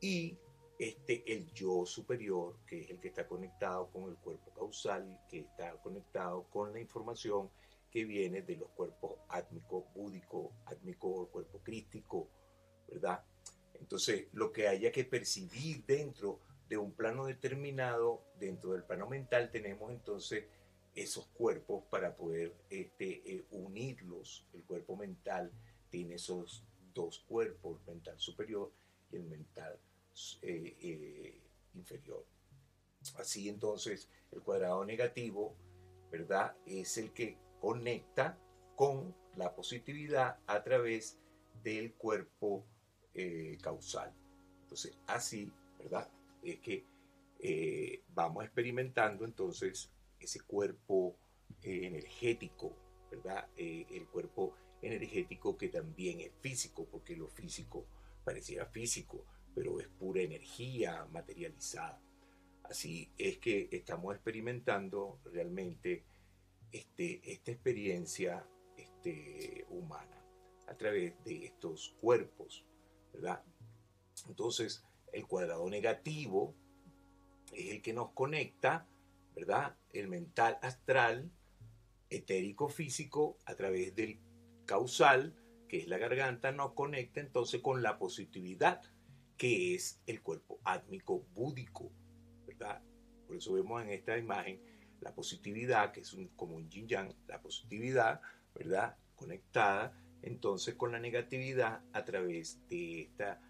y 0.00 0.36
este, 0.78 1.32
el 1.32 1.52
yo 1.52 1.86
superior, 1.86 2.58
que 2.66 2.82
es 2.82 2.90
el 2.90 3.00
que 3.00 3.08
está 3.08 3.26
conectado 3.26 3.90
con 3.90 4.10
el 4.10 4.16
cuerpo 4.16 4.52
causal, 4.52 5.20
que 5.28 5.40
está 5.40 5.72
conectado 5.80 6.44
con 6.50 6.72
la 6.72 6.80
información 6.80 7.50
que 7.90 8.04
viene 8.04 8.42
de 8.42 8.56
los 8.56 8.68
cuerpos 8.70 9.20
átmico, 9.28 9.86
búdico, 9.94 10.52
átmico 10.66 11.08
o 11.08 11.28
cuerpo 11.28 11.60
crístico, 11.62 12.28
¿verdad? 12.88 13.24
Entonces, 13.74 14.28
lo 14.32 14.52
que 14.52 14.68
haya 14.68 14.92
que 14.92 15.04
percibir 15.04 15.84
dentro 15.86 16.40
de 16.68 16.76
un 16.76 16.92
plano 16.92 17.24
determinado, 17.24 18.24
dentro 18.38 18.72
del 18.72 18.84
plano 18.84 19.08
mental, 19.08 19.50
tenemos 19.50 19.90
entonces 19.92 20.44
esos 20.94 21.26
cuerpos 21.28 21.84
para 21.90 22.16
poder 22.16 22.54
este, 22.68 23.22
eh, 23.30 23.46
unirlos. 23.50 24.46
El 24.52 24.64
cuerpo 24.64 24.96
mental 24.96 25.52
tiene 25.90 26.14
esos 26.14 26.64
dos 26.92 27.20
cuerpos, 27.20 27.80
el 27.80 27.94
mental 27.94 28.18
superior 28.18 28.72
y 29.10 29.16
el 29.16 29.24
mental 29.24 29.78
eh, 30.42 30.76
eh, 30.80 31.42
inferior. 31.74 32.24
Así 33.18 33.48
entonces, 33.48 34.08
el 34.32 34.40
cuadrado 34.42 34.84
negativo, 34.84 35.54
¿verdad? 36.10 36.56
Es 36.64 36.96
el 36.96 37.12
que 37.12 37.38
conecta 37.60 38.38
con 38.74 39.14
la 39.36 39.54
positividad 39.54 40.38
a 40.46 40.62
través 40.62 41.18
del 41.62 41.94
cuerpo 41.94 42.66
eh, 43.12 43.58
causal. 43.60 44.14
Entonces, 44.62 44.98
así, 45.06 45.52
¿verdad? 45.78 46.10
Es 46.42 46.60
que 46.60 46.84
vamos 48.08 48.44
experimentando 48.44 49.24
entonces 49.24 49.92
ese 50.18 50.40
cuerpo 50.40 51.18
energético, 51.62 52.74
¿verdad? 53.10 53.48
el 53.56 54.08
cuerpo 54.08 54.54
energético 54.80 55.56
que 55.56 55.68
también 55.68 56.20
es 56.20 56.32
físico, 56.40 56.86
porque 56.90 57.14
lo 57.14 57.28
físico 57.28 57.86
pareciera 58.24 58.66
físico, 58.66 59.26
pero 59.56 59.80
es 59.80 59.88
pura 59.88 60.20
energía 60.20 61.06
materializada. 61.10 61.98
Así 62.64 63.10
es 63.16 63.38
que 63.38 63.70
estamos 63.72 64.14
experimentando 64.14 65.18
realmente 65.24 66.04
este, 66.70 67.32
esta 67.32 67.52
experiencia 67.52 68.46
este, 68.76 69.64
humana 69.70 70.22
a 70.68 70.74
través 70.76 71.14
de 71.24 71.46
estos 71.46 71.96
cuerpos, 72.02 72.66
¿verdad? 73.14 73.42
Entonces, 74.28 74.84
el 75.12 75.26
cuadrado 75.26 75.70
negativo 75.70 76.54
es 77.54 77.70
el 77.70 77.80
que 77.80 77.94
nos 77.94 78.10
conecta, 78.10 78.86
¿verdad? 79.34 79.74
El 79.94 80.08
mental 80.08 80.58
astral, 80.60 81.30
etérico 82.10 82.68
físico, 82.68 83.38
a 83.46 83.54
través 83.54 83.94
del 83.94 84.18
causal, 84.66 85.34
que 85.66 85.78
es 85.78 85.88
la 85.88 85.96
garganta, 85.96 86.52
nos 86.52 86.72
conecta 86.72 87.20
entonces 87.20 87.62
con 87.62 87.82
la 87.82 87.98
positividad, 87.98 88.82
que 89.36 89.74
es 89.74 90.00
el 90.06 90.22
cuerpo 90.22 90.60
átmico 90.64 91.26
búdico, 91.34 91.90
¿verdad? 92.46 92.82
Por 93.26 93.36
eso 93.36 93.52
vemos 93.52 93.82
en 93.82 93.90
esta 93.90 94.16
imagen 94.16 94.60
la 95.00 95.14
positividad, 95.14 95.92
que 95.92 96.00
es 96.00 96.12
un, 96.12 96.28
como 96.28 96.56
un 96.56 96.68
yin 96.70 96.88
yang, 96.88 97.14
la 97.26 97.40
positividad, 97.40 98.20
¿verdad? 98.54 98.96
Conectada 99.14 99.94
entonces 100.22 100.74
con 100.74 100.92
la 100.92 100.98
negatividad 100.98 101.82
a 101.92 102.04
través 102.04 102.58
de 102.68 103.02
esta, 103.02 103.40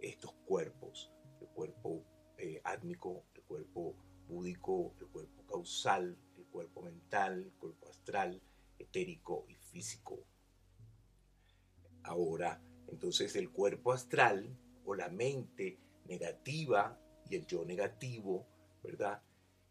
estos 0.00 0.32
cuerpos, 0.44 1.10
el 1.40 1.48
cuerpo 1.48 2.04
eh, 2.36 2.60
átmico, 2.64 3.24
el 3.34 3.42
cuerpo 3.42 3.96
búdico, 4.28 4.94
el 5.00 5.06
cuerpo 5.06 5.46
causal, 5.46 6.16
el 6.36 6.44
cuerpo 6.46 6.82
mental, 6.82 7.44
el 7.44 7.52
cuerpo 7.52 7.88
astral, 7.88 8.42
etérico 8.78 9.46
y 9.48 9.54
físico. 9.54 10.18
Ahora, 12.02 12.60
entonces 12.88 13.34
el 13.36 13.50
cuerpo 13.50 13.92
astral 13.92 14.56
o 14.86 14.94
la 14.94 15.08
mente 15.08 15.78
negativa 16.06 16.98
y 17.28 17.36
el 17.36 17.46
yo 17.46 17.64
negativo, 17.64 18.46
¿verdad? 18.82 19.22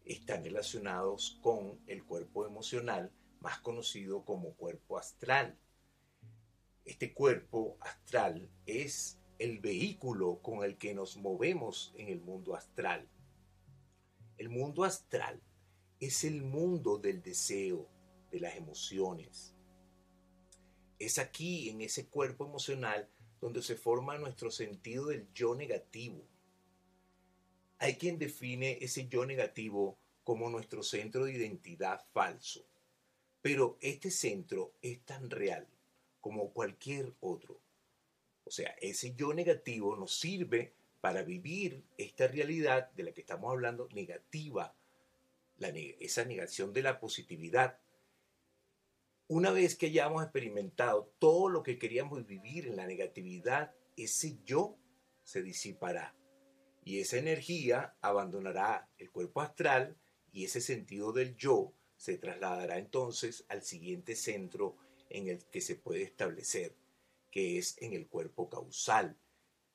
Están 0.04 0.44
relacionados 0.44 1.38
con 1.42 1.80
el 1.86 2.04
cuerpo 2.04 2.46
emocional, 2.46 3.12
más 3.40 3.58
conocido 3.58 4.24
como 4.24 4.54
cuerpo 4.54 4.98
astral. 4.98 5.58
Este 6.84 7.12
cuerpo 7.12 7.76
astral 7.80 8.48
es 8.66 9.18
el 9.38 9.58
vehículo 9.58 10.40
con 10.40 10.62
el 10.62 10.78
que 10.78 10.94
nos 10.94 11.16
movemos 11.16 11.92
en 11.96 12.08
el 12.08 12.20
mundo 12.20 12.54
astral. 12.54 13.08
El 14.38 14.50
mundo 14.50 14.84
astral 14.84 15.42
es 15.98 16.22
el 16.24 16.42
mundo 16.42 16.98
del 16.98 17.22
deseo, 17.22 17.88
de 18.30 18.40
las 18.40 18.54
emociones, 18.56 19.56
es 20.98 21.18
aquí, 21.18 21.68
en 21.68 21.80
ese 21.80 22.08
cuerpo 22.08 22.46
emocional, 22.46 23.08
donde 23.40 23.62
se 23.62 23.76
forma 23.76 24.18
nuestro 24.18 24.50
sentido 24.50 25.06
del 25.06 25.32
yo 25.32 25.54
negativo. 25.54 26.26
Hay 27.78 27.96
quien 27.96 28.18
define 28.18 28.78
ese 28.80 29.08
yo 29.08 29.26
negativo 29.26 29.98
como 30.24 30.48
nuestro 30.50 30.82
centro 30.82 31.24
de 31.24 31.34
identidad 31.34 32.04
falso, 32.12 32.66
pero 33.42 33.78
este 33.80 34.10
centro 34.10 34.72
es 34.82 35.00
tan 35.04 35.30
real 35.30 35.68
como 36.20 36.52
cualquier 36.52 37.14
otro. 37.20 37.60
O 38.44 38.50
sea, 38.50 38.74
ese 38.80 39.14
yo 39.14 39.32
negativo 39.34 39.96
nos 39.96 40.18
sirve 40.18 40.72
para 41.00 41.22
vivir 41.22 41.84
esta 41.98 42.26
realidad 42.26 42.90
de 42.92 43.04
la 43.04 43.12
que 43.12 43.20
estamos 43.20 43.52
hablando 43.52 43.88
negativa, 43.92 44.74
esa 45.58 46.24
negación 46.24 46.72
de 46.72 46.82
la 46.82 46.98
positividad 46.98 47.78
una 49.28 49.50
vez 49.50 49.76
que 49.76 49.86
hayamos 49.86 50.22
experimentado 50.22 51.12
todo 51.18 51.48
lo 51.48 51.62
que 51.62 51.78
queríamos 51.78 52.26
vivir 52.26 52.66
en 52.66 52.76
la 52.76 52.86
negatividad, 52.86 53.74
ese 53.96 54.38
yo 54.44 54.78
se 55.24 55.42
disipará 55.42 56.14
Y 56.84 57.00
esa 57.00 57.16
energía 57.16 57.96
abandonará 58.00 58.88
el 58.98 59.10
cuerpo 59.10 59.40
astral 59.40 59.96
y 60.30 60.44
ese 60.44 60.60
sentido 60.60 61.12
del 61.12 61.34
yo 61.36 61.72
se 61.96 62.18
trasladará 62.18 62.78
entonces 62.78 63.44
al 63.48 63.62
siguiente 63.62 64.14
centro 64.14 64.76
en 65.08 65.28
el 65.28 65.44
que 65.46 65.60
se 65.60 65.76
puede 65.76 66.02
establecer, 66.02 66.76
que 67.30 67.58
es 67.58 67.76
en 67.82 67.94
el 67.94 68.06
cuerpo 68.06 68.48
causal, 68.48 69.18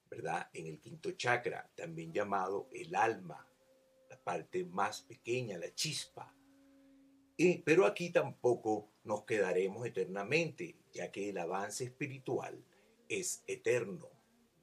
¿verdad? 0.10 0.50
En 0.54 0.68
el 0.68 0.80
quinto 0.80 1.12
chakra, 1.12 1.70
también 1.76 2.14
llamado 2.14 2.70
el 2.72 2.96
alma, 2.96 3.46
la 4.10 4.22
parte 4.22 4.64
más 4.66 5.02
pequeña, 5.02 5.58
la 5.58 5.74
chispa. 5.74 6.34
pero 7.66 7.86
aquí 7.86 8.12
tampoco 8.12 8.91
nos 9.04 9.24
quedaremos 9.26 9.86
eternamente, 9.86 10.76
ya 10.94 11.12
que 11.12 11.30
el 11.30 11.38
avance 11.38 11.86
espiritual 11.86 12.64
es 13.10 13.44
eterno, 13.48 14.10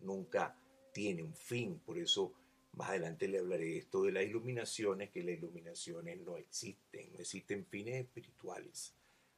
nunca 0.00 0.57
tiene 0.92 1.23
un 1.23 1.35
fin. 1.35 1.80
Por 1.80 1.99
eso 1.99 2.33
más 2.73 2.90
adelante 2.90 3.28
le 3.28 3.38
hablaré 3.38 3.76
esto 3.76 4.02
de 4.02 4.12
las 4.12 4.25
iluminaciones, 4.25 5.11
que 5.11 5.23
las 5.23 5.37
iluminaciones 5.37 6.21
no 6.21 6.37
existen, 6.37 7.12
no 7.12 7.18
existen 7.21 7.66
fines 7.66 7.97
espirituales. 7.97 8.95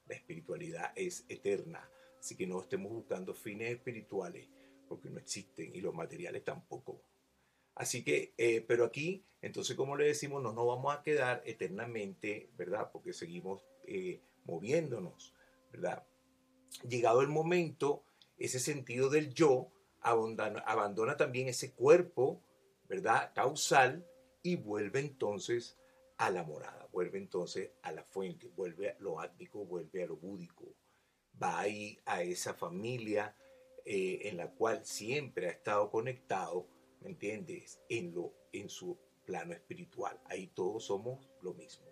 La 0.06 0.14
espiritualidad 0.14 0.92
es 0.96 1.24
eterna, 1.28 1.88
así 2.18 2.36
que 2.36 2.46
no 2.46 2.60
estemos 2.60 2.92
buscando 2.92 3.32
fines 3.32 3.70
espirituales 3.70 4.48
porque 4.88 5.08
no 5.08 5.18
existen 5.18 5.74
y 5.74 5.80
los 5.80 5.94
materiales 5.94 6.44
tampoco. 6.44 7.00
Así 7.76 8.02
que, 8.02 8.34
eh, 8.36 8.60
pero 8.60 8.84
aquí, 8.84 9.24
entonces, 9.40 9.76
como 9.76 9.96
le 9.96 10.06
decimos, 10.06 10.42
no 10.42 10.52
nos 10.52 10.66
vamos 10.66 10.94
a 10.94 11.02
quedar 11.02 11.42
eternamente, 11.46 12.50
¿verdad? 12.56 12.90
Porque 12.92 13.12
seguimos 13.12 13.62
eh, 13.84 14.20
moviéndonos, 14.44 15.34
¿verdad? 15.72 16.06
Llegado 16.88 17.20
el 17.20 17.28
momento, 17.28 18.04
ese 18.38 18.60
sentido 18.60 19.10
del 19.10 19.34
yo 19.34 19.70
abandona, 20.00 20.60
abandona 20.60 21.16
también 21.16 21.48
ese 21.48 21.72
cuerpo, 21.72 22.42
¿verdad? 22.88 23.32
Causal 23.34 24.06
y 24.42 24.56
vuelve 24.56 25.00
entonces 25.00 25.78
a 26.16 26.30
la 26.30 26.42
morada, 26.42 26.88
vuelve 26.92 27.18
entonces 27.18 27.70
a 27.82 27.92
la 27.92 28.04
fuente, 28.04 28.48
vuelve 28.48 28.90
a 28.90 28.96
lo 28.98 29.20
ático, 29.20 29.64
vuelve 29.64 30.02
a 30.02 30.06
lo 30.06 30.16
búdico, 30.16 30.74
va 31.42 31.60
ahí 31.60 31.98
a 32.04 32.22
esa 32.22 32.54
familia 32.54 33.34
eh, 33.84 34.28
en 34.28 34.36
la 34.36 34.50
cual 34.50 34.84
siempre 34.84 35.48
ha 35.48 35.50
estado 35.50 35.90
conectado, 35.90 36.66
¿me 37.00 37.10
entiendes? 37.10 37.80
En, 37.88 38.12
lo, 38.12 38.34
en 38.52 38.68
su 38.68 38.98
plano 39.24 39.52
espiritual. 39.54 40.20
Ahí 40.26 40.48
todos 40.48 40.84
somos 40.84 41.30
lo 41.40 41.54
mismo, 41.54 41.86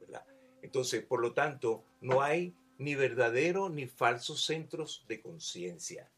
¿verdad? 0.00 0.24
Entonces, 0.64 1.04
por 1.04 1.20
lo 1.20 1.34
tanto, 1.34 1.84
no 2.00 2.22
hay 2.22 2.56
ni 2.78 2.94
verdaderos 2.94 3.70
ni 3.70 3.86
falsos 3.86 4.46
centros 4.46 5.04
de 5.08 5.20
conciencia, 5.20 6.10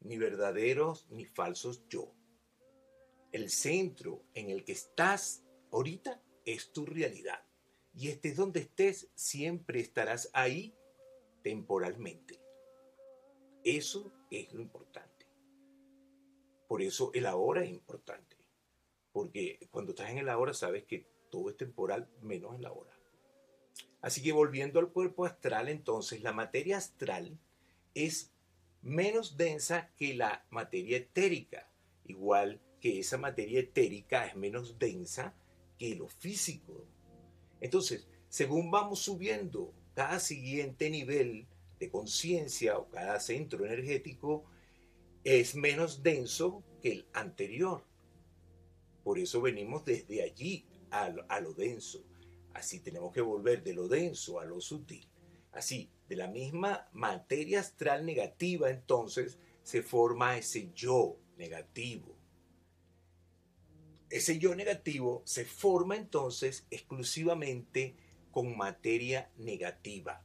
ni 0.00 0.18
verdaderos 0.18 1.06
ni 1.08 1.24
falsos 1.24 1.88
yo. 1.88 2.12
El 3.32 3.48
centro 3.48 4.22
en 4.34 4.50
el 4.50 4.64
que 4.64 4.72
estás 4.72 5.46
ahorita 5.72 6.22
es 6.44 6.72
tu 6.72 6.84
realidad. 6.84 7.42
Y 7.94 8.08
estés 8.08 8.36
donde 8.36 8.60
estés, 8.60 9.08
siempre 9.14 9.80
estarás 9.80 10.28
ahí 10.34 10.74
temporalmente. 11.42 12.38
Eso 13.64 14.12
es 14.30 14.52
lo 14.52 14.60
importante. 14.60 15.26
Por 16.68 16.82
eso 16.82 17.12
el 17.14 17.24
ahora 17.24 17.64
es 17.64 17.70
importante. 17.70 18.36
Porque 19.10 19.58
cuando 19.70 19.92
estás 19.92 20.10
en 20.10 20.18
el 20.18 20.28
ahora 20.28 20.52
sabes 20.52 20.84
que 20.84 21.08
todo 21.30 21.48
es 21.48 21.56
temporal 21.56 22.10
menos 22.20 22.54
el 22.54 22.66
ahora. 22.66 22.95
Así 24.06 24.22
que 24.22 24.30
volviendo 24.30 24.78
al 24.78 24.92
cuerpo 24.92 25.24
astral, 25.24 25.68
entonces 25.68 26.22
la 26.22 26.32
materia 26.32 26.76
astral 26.76 27.40
es 27.92 28.30
menos 28.80 29.36
densa 29.36 29.90
que 29.96 30.14
la 30.14 30.46
materia 30.48 30.98
etérica, 30.98 31.68
igual 32.04 32.62
que 32.80 33.00
esa 33.00 33.18
materia 33.18 33.58
etérica 33.58 34.24
es 34.24 34.36
menos 34.36 34.78
densa 34.78 35.34
que 35.76 35.96
lo 35.96 36.06
físico. 36.06 36.86
Entonces, 37.60 38.06
según 38.28 38.70
vamos 38.70 39.00
subiendo 39.00 39.74
cada 39.92 40.20
siguiente 40.20 40.88
nivel 40.88 41.48
de 41.80 41.90
conciencia 41.90 42.78
o 42.78 42.88
cada 42.88 43.18
centro 43.18 43.66
energético 43.66 44.44
es 45.24 45.56
menos 45.56 46.04
denso 46.04 46.62
que 46.80 46.92
el 46.92 47.08
anterior. 47.12 47.82
Por 49.02 49.18
eso 49.18 49.40
venimos 49.40 49.84
desde 49.84 50.22
allí 50.22 50.64
a 50.92 51.08
lo, 51.40 51.54
denso. 51.54 52.04
Así 52.56 52.80
tenemos 52.80 53.12
que 53.12 53.20
volver 53.20 53.62
de 53.62 53.74
lo 53.74 53.86
denso 53.86 54.40
a 54.40 54.46
lo 54.46 54.62
sutil. 54.62 55.06
Así, 55.52 55.90
de 56.08 56.16
la 56.16 56.26
misma 56.26 56.88
materia 56.92 57.60
astral 57.60 58.06
negativa, 58.06 58.70
entonces 58.70 59.38
se 59.62 59.82
forma 59.82 60.38
ese 60.38 60.72
yo 60.74 61.18
negativo. 61.36 62.16
Ese 64.08 64.38
yo 64.38 64.54
negativo 64.54 65.22
se 65.26 65.44
forma 65.44 65.96
entonces 65.96 66.66
exclusivamente 66.70 67.94
con 68.30 68.56
materia 68.56 69.30
negativa. 69.36 70.22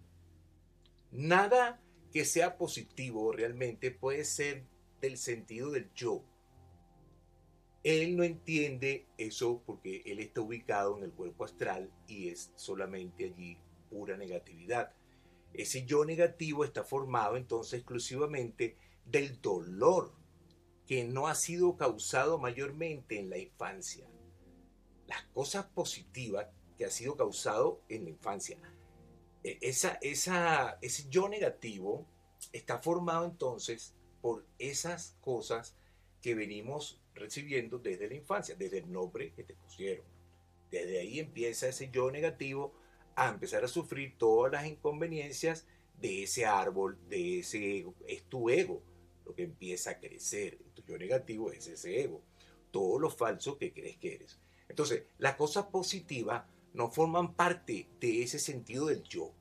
Nada 1.11 1.81
que 2.13 2.23
sea 2.23 2.57
positivo 2.57 3.33
realmente 3.33 3.91
puede 3.91 4.23
ser 4.23 4.63
del 5.01 5.17
sentido 5.17 5.71
del 5.71 5.91
yo. 5.93 6.23
Él 7.83 8.15
no 8.15 8.23
entiende 8.23 9.07
eso 9.17 9.63
porque 9.65 10.03
él 10.05 10.19
está 10.19 10.41
ubicado 10.41 10.97
en 10.97 11.03
el 11.03 11.11
cuerpo 11.11 11.45
astral 11.45 11.91
y 12.07 12.29
es 12.29 12.51
solamente 12.55 13.25
allí 13.25 13.57
pura 13.89 14.17
negatividad. 14.17 14.93
Ese 15.53 15.85
yo 15.85 16.05
negativo 16.05 16.63
está 16.63 16.83
formado 16.83 17.37
entonces 17.37 17.79
exclusivamente 17.79 18.77
del 19.05 19.41
dolor 19.41 20.13
que 20.85 21.03
no 21.05 21.27
ha 21.27 21.35
sido 21.35 21.75
causado 21.75 22.37
mayormente 22.37 23.19
en 23.19 23.29
la 23.29 23.37
infancia. 23.37 24.07
Las 25.07 25.23
cosas 25.33 25.65
positivas 25.65 26.47
que 26.77 26.85
ha 26.85 26.91
sido 26.91 27.17
causado 27.17 27.81
en 27.89 28.03
la 28.03 28.11
infancia. 28.11 28.59
E, 29.43 29.57
esa, 29.61 29.97
ese 30.01 31.09
yo 31.09 31.27
negativo 31.27 32.05
está 32.53 32.79
formado 32.79 33.25
entonces 33.25 33.95
por 34.21 34.45
esas 34.59 35.17
cosas 35.21 35.75
que 36.21 36.35
venimos 36.35 37.00
recibiendo 37.15 37.79
desde 37.79 38.07
la 38.07 38.15
infancia, 38.15 38.55
desde 38.55 38.79
el 38.79 38.91
nombre 38.91 39.33
que 39.33 39.43
te 39.43 39.53
pusieron. 39.53 40.05
Desde 40.69 40.99
ahí 40.99 41.19
empieza 41.19 41.67
ese 41.67 41.89
yo 41.91 42.09
negativo 42.11 42.73
a 43.15 43.29
empezar 43.29 43.63
a 43.63 43.67
sufrir 43.67 44.17
todas 44.17 44.51
las 44.51 44.65
inconveniencias 44.65 45.67
de 45.99 46.23
ese 46.23 46.45
árbol, 46.45 46.97
de 47.09 47.39
ese 47.39 47.77
ego. 47.77 47.93
Es 48.07 48.23
tu 48.23 48.49
ego 48.49 48.81
lo 49.25 49.35
que 49.35 49.43
empieza 49.43 49.91
a 49.91 49.99
crecer. 49.99 50.57
Tu 50.73 50.83
yo 50.83 50.97
negativo 50.97 51.51
es 51.51 51.67
ese 51.67 52.01
ego. 52.01 52.21
Todo 52.71 52.99
lo 52.99 53.09
falso 53.09 53.57
que 53.57 53.73
crees 53.73 53.97
que 53.97 54.15
eres. 54.15 54.39
Entonces, 54.69 55.03
las 55.17 55.35
cosas 55.35 55.65
positivas 55.65 56.45
no 56.73 56.89
forman 56.89 57.33
parte 57.35 57.87
de 57.99 58.23
ese 58.23 58.39
sentido 58.39 58.85
del 58.85 59.03
yo. 59.03 59.33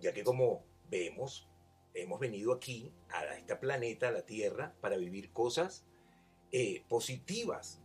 Ya 0.00 0.12
que 0.12 0.24
como 0.24 0.64
vemos, 0.90 1.46
hemos 1.94 2.20
venido 2.20 2.52
aquí, 2.52 2.92
a 3.08 3.24
este 3.36 3.56
planeta, 3.56 4.08
a 4.08 4.12
la 4.12 4.26
Tierra, 4.26 4.74
para 4.80 4.96
vivir 4.96 5.30
cosas 5.32 5.86
eh, 6.52 6.84
positivas. 6.88 7.80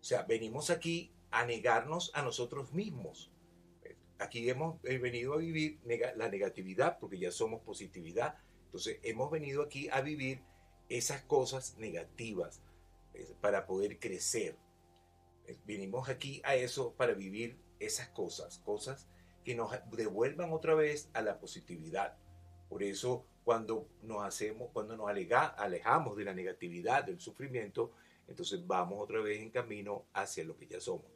O 0.00 0.04
sea, 0.04 0.22
venimos 0.22 0.70
aquí 0.70 1.12
a 1.30 1.44
negarnos 1.44 2.10
a 2.14 2.22
nosotros 2.22 2.72
mismos. 2.72 3.32
Aquí 4.18 4.48
hemos 4.48 4.80
venido 4.82 5.34
a 5.34 5.38
vivir 5.38 5.78
la 6.16 6.28
negatividad 6.28 6.98
porque 6.98 7.18
ya 7.18 7.30
somos 7.30 7.60
positividad. 7.62 8.38
Entonces, 8.66 8.98
hemos 9.02 9.30
venido 9.30 9.62
aquí 9.62 9.88
a 9.90 10.00
vivir 10.00 10.42
esas 10.88 11.22
cosas 11.22 11.76
negativas 11.76 12.62
para 13.40 13.66
poder 13.66 13.98
crecer. 13.98 14.56
Venimos 15.66 16.08
aquí 16.08 16.40
a 16.44 16.54
eso 16.54 16.94
para 16.94 17.12
vivir 17.12 17.58
esas 17.78 18.08
cosas, 18.08 18.58
cosas 18.58 19.06
que 19.44 19.54
nos 19.54 19.70
devuelvan 19.92 20.52
otra 20.52 20.74
vez 20.74 21.10
a 21.12 21.22
la 21.22 21.38
positividad. 21.38 22.16
Por 22.76 22.82
eso 22.82 23.24
cuando 23.42 23.88
nos 24.02 24.22
hacemos, 24.22 24.68
cuando 24.70 24.98
nos 24.98 25.08
alejamos 25.08 26.14
de 26.14 26.24
la 26.24 26.34
negatividad, 26.34 27.04
del 27.04 27.18
sufrimiento, 27.18 27.92
entonces 28.28 28.66
vamos 28.66 29.02
otra 29.02 29.22
vez 29.22 29.40
en 29.40 29.48
camino 29.48 30.04
hacia 30.12 30.44
lo 30.44 30.58
que 30.58 30.66
ya 30.66 30.78
somos. 30.78 31.10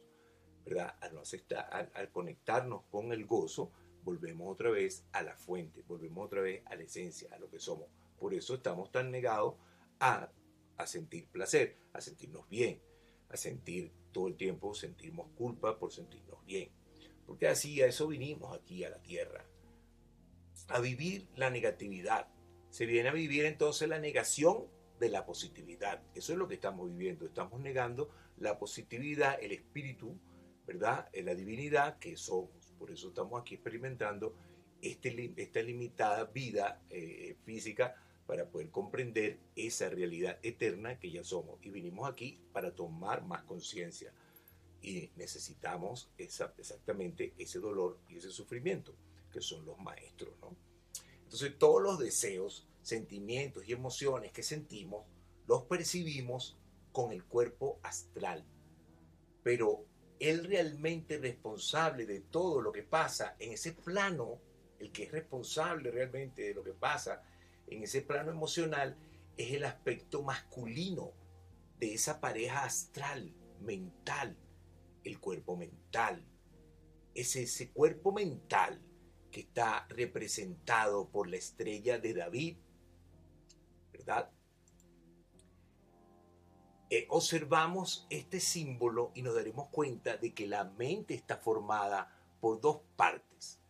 ¿verdad? 0.65 0.95
Al, 0.99 1.19
aceptar, 1.19 1.91
al, 1.93 2.09
conectarnos 2.09 2.81
con 2.89 3.13
el 3.13 3.27
gozo, 3.27 3.71
volvemos 4.03 4.51
otra 4.51 4.71
vez 4.71 5.05
a 5.11 5.21
la 5.21 5.37
fuente, 5.37 5.83
volvemos 5.87 6.25
otra 6.25 6.41
vez 6.41 6.63
a 6.65 6.75
la 6.75 6.81
esencia, 6.81 7.29
a 7.31 7.37
lo 7.37 7.47
que 7.47 7.59
somos. 7.59 7.89
Por 8.17 8.33
eso 8.33 8.55
estamos 8.55 8.91
tan 8.91 9.11
negados 9.11 9.53
a, 9.99 10.31
a 10.77 10.87
sentir 10.87 11.27
placer, 11.27 11.77
a 11.93 12.01
sentirnos 12.01 12.49
bien, 12.49 12.81
a 13.29 13.37
sentir 13.37 13.91
todo 14.11 14.27
el 14.27 14.35
tiempo, 14.35 14.73
sentimos 14.73 15.27
culpa 15.37 15.77
por 15.77 15.91
sentirnos 15.93 16.43
bien. 16.43 16.71
Porque 17.27 17.47
así 17.47 17.83
a 17.83 17.85
eso 17.85 18.07
vinimos 18.07 18.51
aquí 18.57 18.83
a 18.83 18.89
la 18.89 19.03
tierra, 19.03 19.45
a 20.71 20.79
vivir 20.79 21.27
la 21.35 21.49
negatividad. 21.49 22.27
Se 22.69 22.85
viene 22.85 23.09
a 23.09 23.13
vivir 23.13 23.45
entonces 23.45 23.87
la 23.89 23.99
negación 23.99 24.67
de 24.99 25.09
la 25.09 25.25
positividad. 25.25 26.01
Eso 26.15 26.33
es 26.33 26.39
lo 26.39 26.47
que 26.47 26.55
estamos 26.55 26.89
viviendo. 26.89 27.25
Estamos 27.25 27.59
negando 27.59 28.09
la 28.37 28.57
positividad, 28.57 29.41
el 29.41 29.51
espíritu, 29.51 30.17
¿verdad? 30.65 31.09
La 31.13 31.35
divinidad 31.35 31.97
que 31.99 32.15
somos. 32.15 32.73
Por 32.77 32.91
eso 32.91 33.09
estamos 33.09 33.41
aquí 33.41 33.55
experimentando 33.55 34.35
este, 34.81 35.33
esta 35.37 35.61
limitada 35.61 36.25
vida 36.25 36.81
eh, 36.89 37.35
física 37.43 37.95
para 38.25 38.47
poder 38.49 38.69
comprender 38.69 39.39
esa 39.55 39.89
realidad 39.89 40.39
eterna 40.41 40.97
que 40.99 41.11
ya 41.11 41.23
somos. 41.23 41.59
Y 41.63 41.69
vinimos 41.69 42.09
aquí 42.09 42.39
para 42.53 42.73
tomar 42.73 43.25
más 43.25 43.43
conciencia. 43.43 44.13
Y 44.81 45.11
necesitamos 45.15 46.09
exactamente 46.17 47.33
ese 47.37 47.59
dolor 47.59 47.99
y 48.07 48.17
ese 48.17 48.31
sufrimiento, 48.31 48.95
que 49.31 49.41
son 49.41 49.65
los 49.65 49.77
maestros. 49.79 50.33
¿no? 50.41 50.55
Entonces 51.23 51.57
todos 51.57 51.81
los 51.81 51.97
deseos, 51.97 52.67
sentimientos 52.81 53.67
y 53.67 53.71
emociones 53.71 54.31
que 54.31 54.43
sentimos, 54.43 55.05
los 55.47 55.63
percibimos 55.63 56.57
con 56.91 57.11
el 57.11 57.23
cuerpo 57.23 57.79
astral. 57.83 58.45
Pero 59.43 59.85
el 60.19 60.43
realmente 60.43 61.17
responsable 61.17 62.05
de 62.05 62.19
todo 62.19 62.61
lo 62.61 62.71
que 62.71 62.83
pasa 62.83 63.35
en 63.39 63.53
ese 63.53 63.71
plano, 63.71 64.39
el 64.77 64.91
que 64.91 65.03
es 65.03 65.11
responsable 65.11 65.89
realmente 65.89 66.43
de 66.43 66.53
lo 66.53 66.63
que 66.63 66.73
pasa 66.73 67.23
en 67.67 67.83
ese 67.83 68.01
plano 68.01 68.31
emocional, 68.31 68.97
es 69.37 69.53
el 69.53 69.63
aspecto 69.63 70.21
masculino 70.21 71.13
de 71.79 71.93
esa 71.93 72.19
pareja 72.19 72.63
astral, 72.63 73.33
mental, 73.61 74.37
el 75.03 75.19
cuerpo 75.19 75.55
mental. 75.55 76.23
Es 77.15 77.35
ese 77.35 77.71
cuerpo 77.71 78.11
mental 78.11 78.79
que 79.31 79.41
está 79.41 79.85
representado 79.89 81.09
por 81.09 81.29
la 81.29 81.37
estrella 81.37 81.97
de 81.97 82.13
David, 82.13 82.57
¿verdad? 83.91 84.29
Eh, 86.89 87.07
observamos 87.09 88.05
este 88.09 88.41
símbolo 88.41 89.11
y 89.15 89.21
nos 89.21 89.33
daremos 89.33 89.69
cuenta 89.69 90.17
de 90.17 90.33
que 90.33 90.45
la 90.45 90.65
mente 90.65 91.13
está 91.13 91.37
formada 91.37 92.13
por 92.41 92.59
dos 92.59 92.81
partes, 92.97 93.61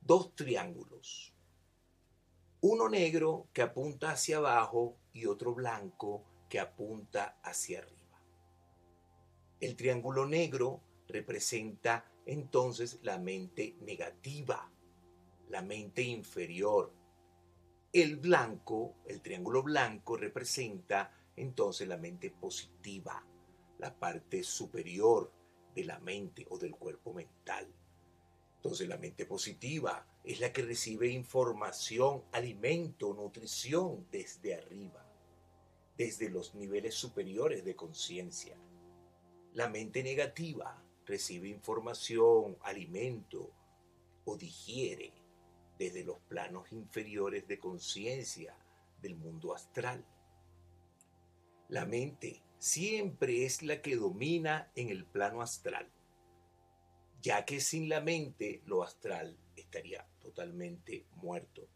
dos 0.00 0.34
triángulos. 0.34 1.34
Uno 2.62 2.88
negro 2.88 3.48
que 3.52 3.60
apunta 3.60 4.12
hacia 4.12 4.38
abajo 4.38 4.96
y 5.12 5.26
otro 5.26 5.54
blanco 5.54 6.24
que 6.48 6.58
apunta 6.58 7.38
hacia 7.42 7.80
arriba. 7.80 8.22
El 9.60 9.76
triángulo 9.76 10.24
negro 10.24 10.80
representa 11.06 12.10
entonces 12.24 12.98
la 13.02 13.18
mente 13.18 13.76
negativa, 13.80 14.70
la 15.54 15.62
mente 15.62 16.02
inferior. 16.02 16.92
El 17.92 18.16
blanco, 18.16 18.96
el 19.06 19.20
triángulo 19.20 19.62
blanco 19.62 20.16
representa 20.16 21.12
entonces 21.36 21.86
la 21.86 21.96
mente 21.96 22.32
positiva, 22.32 23.24
la 23.78 23.96
parte 23.96 24.42
superior 24.42 25.30
de 25.72 25.84
la 25.84 26.00
mente 26.00 26.44
o 26.50 26.58
del 26.58 26.74
cuerpo 26.74 27.14
mental. 27.14 27.72
Entonces 28.56 28.88
la 28.88 28.96
mente 28.96 29.26
positiva 29.26 30.04
es 30.24 30.40
la 30.40 30.52
que 30.52 30.62
recibe 30.62 31.06
información, 31.06 32.24
alimento, 32.32 33.14
nutrición 33.14 34.08
desde 34.10 34.56
arriba, 34.56 35.06
desde 35.96 36.30
los 36.30 36.56
niveles 36.56 36.96
superiores 36.96 37.64
de 37.64 37.76
conciencia. 37.76 38.58
La 39.52 39.68
mente 39.68 40.02
negativa 40.02 40.82
recibe 41.06 41.48
información, 41.48 42.58
alimento 42.60 43.52
o 44.24 44.36
digiere 44.36 45.23
desde 45.78 46.04
los 46.04 46.18
planos 46.28 46.72
inferiores 46.72 47.46
de 47.48 47.58
conciencia 47.58 48.56
del 49.00 49.16
mundo 49.16 49.54
astral. 49.54 50.04
La 51.68 51.86
mente 51.86 52.42
siempre 52.58 53.44
es 53.44 53.62
la 53.62 53.82
que 53.82 53.96
domina 53.96 54.70
en 54.74 54.88
el 54.88 55.04
plano 55.04 55.42
astral, 55.42 55.90
ya 57.20 57.44
que 57.44 57.60
sin 57.60 57.88
la 57.88 58.00
mente 58.00 58.62
lo 58.66 58.82
astral 58.82 59.36
estaría 59.56 60.06
totalmente 60.20 61.06
muerto. 61.16 61.68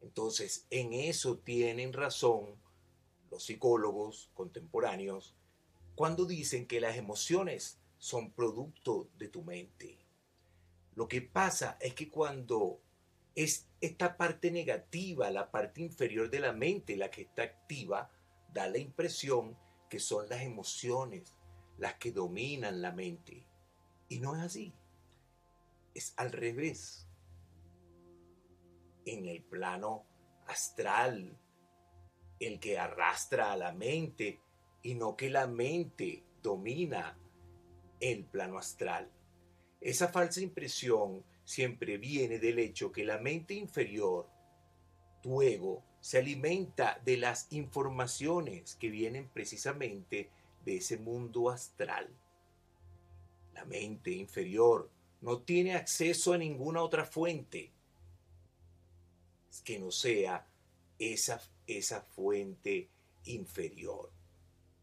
Entonces, 0.00 0.66
en 0.70 0.92
eso 0.92 1.38
tienen 1.38 1.92
razón 1.92 2.56
los 3.30 3.44
psicólogos 3.44 4.30
contemporáneos 4.34 5.34
cuando 5.94 6.24
dicen 6.24 6.66
que 6.66 6.80
las 6.80 6.96
emociones 6.96 7.78
son 7.98 8.32
producto 8.32 9.08
de 9.18 9.28
tu 9.28 9.42
mente. 9.42 9.99
Lo 11.00 11.08
que 11.08 11.22
pasa 11.22 11.78
es 11.80 11.94
que 11.94 12.10
cuando 12.10 12.82
es 13.34 13.70
esta 13.80 14.18
parte 14.18 14.50
negativa, 14.50 15.30
la 15.30 15.50
parte 15.50 15.80
inferior 15.80 16.28
de 16.28 16.40
la 16.40 16.52
mente, 16.52 16.94
la 16.94 17.10
que 17.10 17.22
está 17.22 17.42
activa, 17.42 18.10
da 18.52 18.68
la 18.68 18.76
impresión 18.76 19.56
que 19.88 19.98
son 19.98 20.28
las 20.28 20.42
emociones 20.42 21.34
las 21.78 21.94
que 21.94 22.12
dominan 22.12 22.82
la 22.82 22.92
mente. 22.92 23.46
Y 24.10 24.20
no 24.20 24.36
es 24.36 24.42
así. 24.42 24.74
Es 25.94 26.12
al 26.18 26.32
revés. 26.32 27.08
En 29.06 29.26
el 29.26 29.42
plano 29.42 30.04
astral, 30.48 31.40
el 32.40 32.60
que 32.60 32.78
arrastra 32.78 33.52
a 33.52 33.56
la 33.56 33.72
mente 33.72 34.42
y 34.82 34.96
no 34.96 35.16
que 35.16 35.30
la 35.30 35.46
mente 35.46 36.26
domina 36.42 37.18
el 38.00 38.26
plano 38.26 38.58
astral. 38.58 39.10
Esa 39.80 40.08
falsa 40.08 40.40
impresión 40.40 41.24
siempre 41.44 41.96
viene 41.96 42.38
del 42.38 42.58
hecho 42.58 42.92
que 42.92 43.04
la 43.04 43.18
mente 43.18 43.54
inferior, 43.54 44.28
tu 45.22 45.40
ego, 45.42 45.82
se 46.00 46.18
alimenta 46.18 47.00
de 47.04 47.16
las 47.16 47.46
informaciones 47.50 48.74
que 48.76 48.90
vienen 48.90 49.28
precisamente 49.28 50.30
de 50.64 50.76
ese 50.76 50.98
mundo 50.98 51.50
astral. 51.50 52.08
La 53.54 53.64
mente 53.64 54.10
inferior 54.10 54.90
no 55.20 55.42
tiene 55.42 55.74
acceso 55.74 56.32
a 56.32 56.38
ninguna 56.38 56.82
otra 56.82 57.04
fuente 57.04 57.72
que 59.64 59.78
no 59.78 59.90
sea 59.90 60.46
esa, 60.98 61.40
esa 61.66 62.02
fuente 62.02 62.88
inferior, 63.24 64.10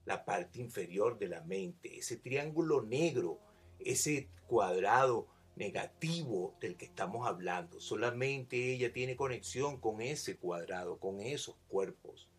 la 0.05 0.23
parte 0.23 0.59
inferior 0.59 1.17
de 1.17 1.29
la 1.29 1.41
mente, 1.41 1.97
ese 1.97 2.17
triángulo 2.17 2.81
negro, 2.81 3.39
ese 3.79 4.29
cuadrado 4.47 5.27
negativo 5.55 6.55
del 6.61 6.77
que 6.77 6.85
estamos 6.85 7.27
hablando. 7.27 7.79
Solamente 7.79 8.73
ella 8.73 8.93
tiene 8.93 9.15
conexión 9.15 9.79
con 9.79 10.01
ese 10.01 10.37
cuadrado, 10.37 10.99
con 10.99 11.19
esos 11.19 11.55
cuerpos. 11.67 12.29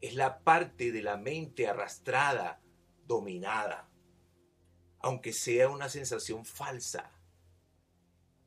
Es 0.00 0.14
la 0.14 0.40
parte 0.40 0.90
de 0.90 1.02
la 1.02 1.16
mente 1.16 1.66
arrastrada, 1.66 2.60
dominada, 3.06 3.90
aunque 5.00 5.32
sea 5.32 5.68
una 5.68 5.88
sensación 5.88 6.44
falsa. 6.44 7.10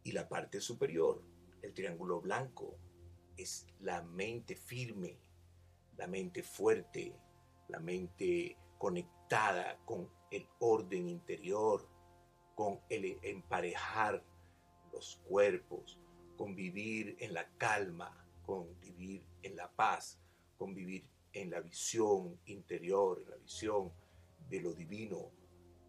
Y 0.03 0.11
la 0.11 0.27
parte 0.27 0.61
superior, 0.61 1.23
el 1.61 1.73
triángulo 1.73 2.21
blanco, 2.21 2.77
es 3.35 3.67
la 3.79 4.01
mente 4.01 4.55
firme, 4.55 5.19
la 5.97 6.07
mente 6.07 6.41
fuerte, 6.41 7.15
la 7.67 7.79
mente 7.79 8.57
conectada 8.77 9.16
con 9.85 10.09
el 10.31 10.47
orden 10.59 11.09
interior, 11.09 11.85
con 12.55 12.79
el 12.89 13.19
emparejar 13.21 14.23
los 14.93 15.17
cuerpos, 15.27 15.99
con 16.37 16.55
vivir 16.55 17.17
en 17.19 17.33
la 17.33 17.47
calma, 17.57 18.25
con 18.45 18.79
vivir 18.79 19.25
en 19.43 19.57
la 19.57 19.69
paz, 19.69 20.17
con 20.57 20.73
vivir 20.73 21.05
en 21.33 21.51
la 21.51 21.59
visión 21.59 22.39
interior, 22.45 23.21
en 23.21 23.29
la 23.31 23.37
visión 23.37 23.91
de 24.49 24.61
lo 24.61 24.73
divino, 24.73 25.29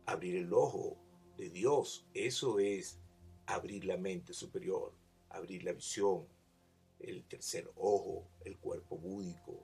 abrir 0.07 0.37
el 0.37 0.53
ojo 0.53 0.99
de 1.37 1.49
Dios. 1.51 2.07
Eso 2.15 2.59
es 2.59 2.99
abrir 3.47 3.85
la 3.85 3.97
mente 3.97 4.35
superior, 4.35 4.93
abrir 5.31 5.63
la 5.63 5.73
visión, 5.73 6.27
el 6.99 7.25
tercer 7.25 7.71
ojo, 7.77 8.27
el 8.45 8.59
cuerpo 8.59 8.99
búdico. 8.99 9.63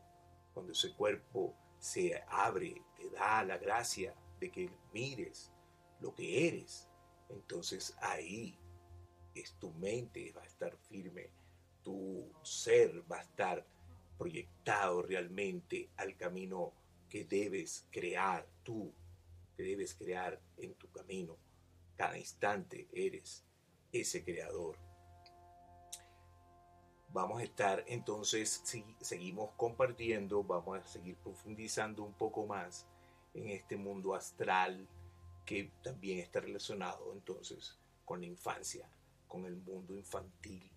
Cuando 0.52 0.72
ese 0.72 0.92
cuerpo 0.94 1.56
se 1.84 2.18
abre, 2.28 2.80
te 2.96 3.10
da 3.10 3.44
la 3.44 3.58
gracia 3.58 4.14
de 4.40 4.50
que 4.50 4.70
mires 4.94 5.52
lo 6.00 6.14
que 6.14 6.48
eres, 6.48 6.88
entonces 7.28 7.94
ahí 8.00 8.58
es 9.34 9.52
tu 9.58 9.70
mente 9.74 10.32
va 10.32 10.40
a 10.40 10.46
estar 10.46 10.74
firme, 10.88 11.28
tu 11.82 12.32
ser 12.42 13.04
va 13.10 13.18
a 13.18 13.22
estar 13.22 13.66
proyectado 14.16 15.02
realmente 15.02 15.90
al 15.98 16.16
camino 16.16 16.72
que 17.10 17.26
debes 17.26 17.86
crear 17.90 18.48
tú, 18.62 18.90
que 19.54 19.62
debes 19.62 19.94
crear 19.94 20.40
en 20.56 20.72
tu 20.76 20.90
camino. 20.90 21.36
Cada 21.96 22.16
instante 22.16 22.88
eres 22.94 23.44
ese 23.92 24.24
creador. 24.24 24.78
Vamos 27.14 27.40
a 27.40 27.44
estar 27.44 27.84
entonces, 27.86 28.60
si 28.64 28.84
seguimos 29.00 29.52
compartiendo, 29.56 30.42
vamos 30.42 30.80
a 30.80 30.84
seguir 30.84 31.14
profundizando 31.14 32.02
un 32.02 32.12
poco 32.12 32.44
más 32.44 32.88
en 33.34 33.50
este 33.50 33.76
mundo 33.76 34.16
astral, 34.16 34.88
que 35.46 35.70
también 35.80 36.18
está 36.18 36.40
relacionado 36.40 37.12
entonces 37.12 37.78
con 38.04 38.20
la 38.20 38.26
infancia, 38.26 38.90
con 39.28 39.46
el 39.46 39.54
mundo 39.54 39.94
infantil, 39.94 40.68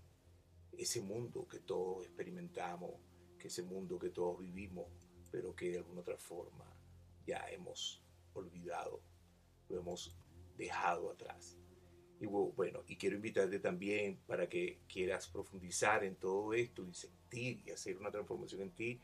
ese 0.78 1.02
mundo 1.02 1.48
que 1.48 1.58
todos 1.58 2.06
experimentamos, 2.06 2.92
que 3.40 3.48
ese 3.48 3.64
mundo 3.64 3.98
que 3.98 4.12
todos 4.12 4.38
vivimos, 4.38 4.86
pero 5.32 5.56
que 5.56 5.72
de 5.72 5.78
alguna 5.80 6.02
otra 6.02 6.20
forma 6.20 6.72
ya 7.26 7.50
hemos 7.50 8.00
olvidado, 8.36 9.02
lo 9.70 9.80
hemos 9.80 10.16
dejado 10.56 11.10
atrás. 11.10 11.58
Y 12.20 12.26
bueno, 12.26 12.84
y 12.88 12.96
quiero 12.96 13.16
invitarte 13.16 13.60
también 13.60 14.18
para 14.26 14.48
que 14.50 14.80
quieras 14.92 15.28
profundizar 15.28 16.04
en 16.04 16.16
todo 16.16 16.54
esto 16.54 16.86
y 16.88 16.94
sentir 16.94 17.62
y 17.66 17.72
hacer 17.72 17.98
una 17.98 18.10
transformación 18.10 18.62
en 18.62 18.72
ti. 18.72 19.00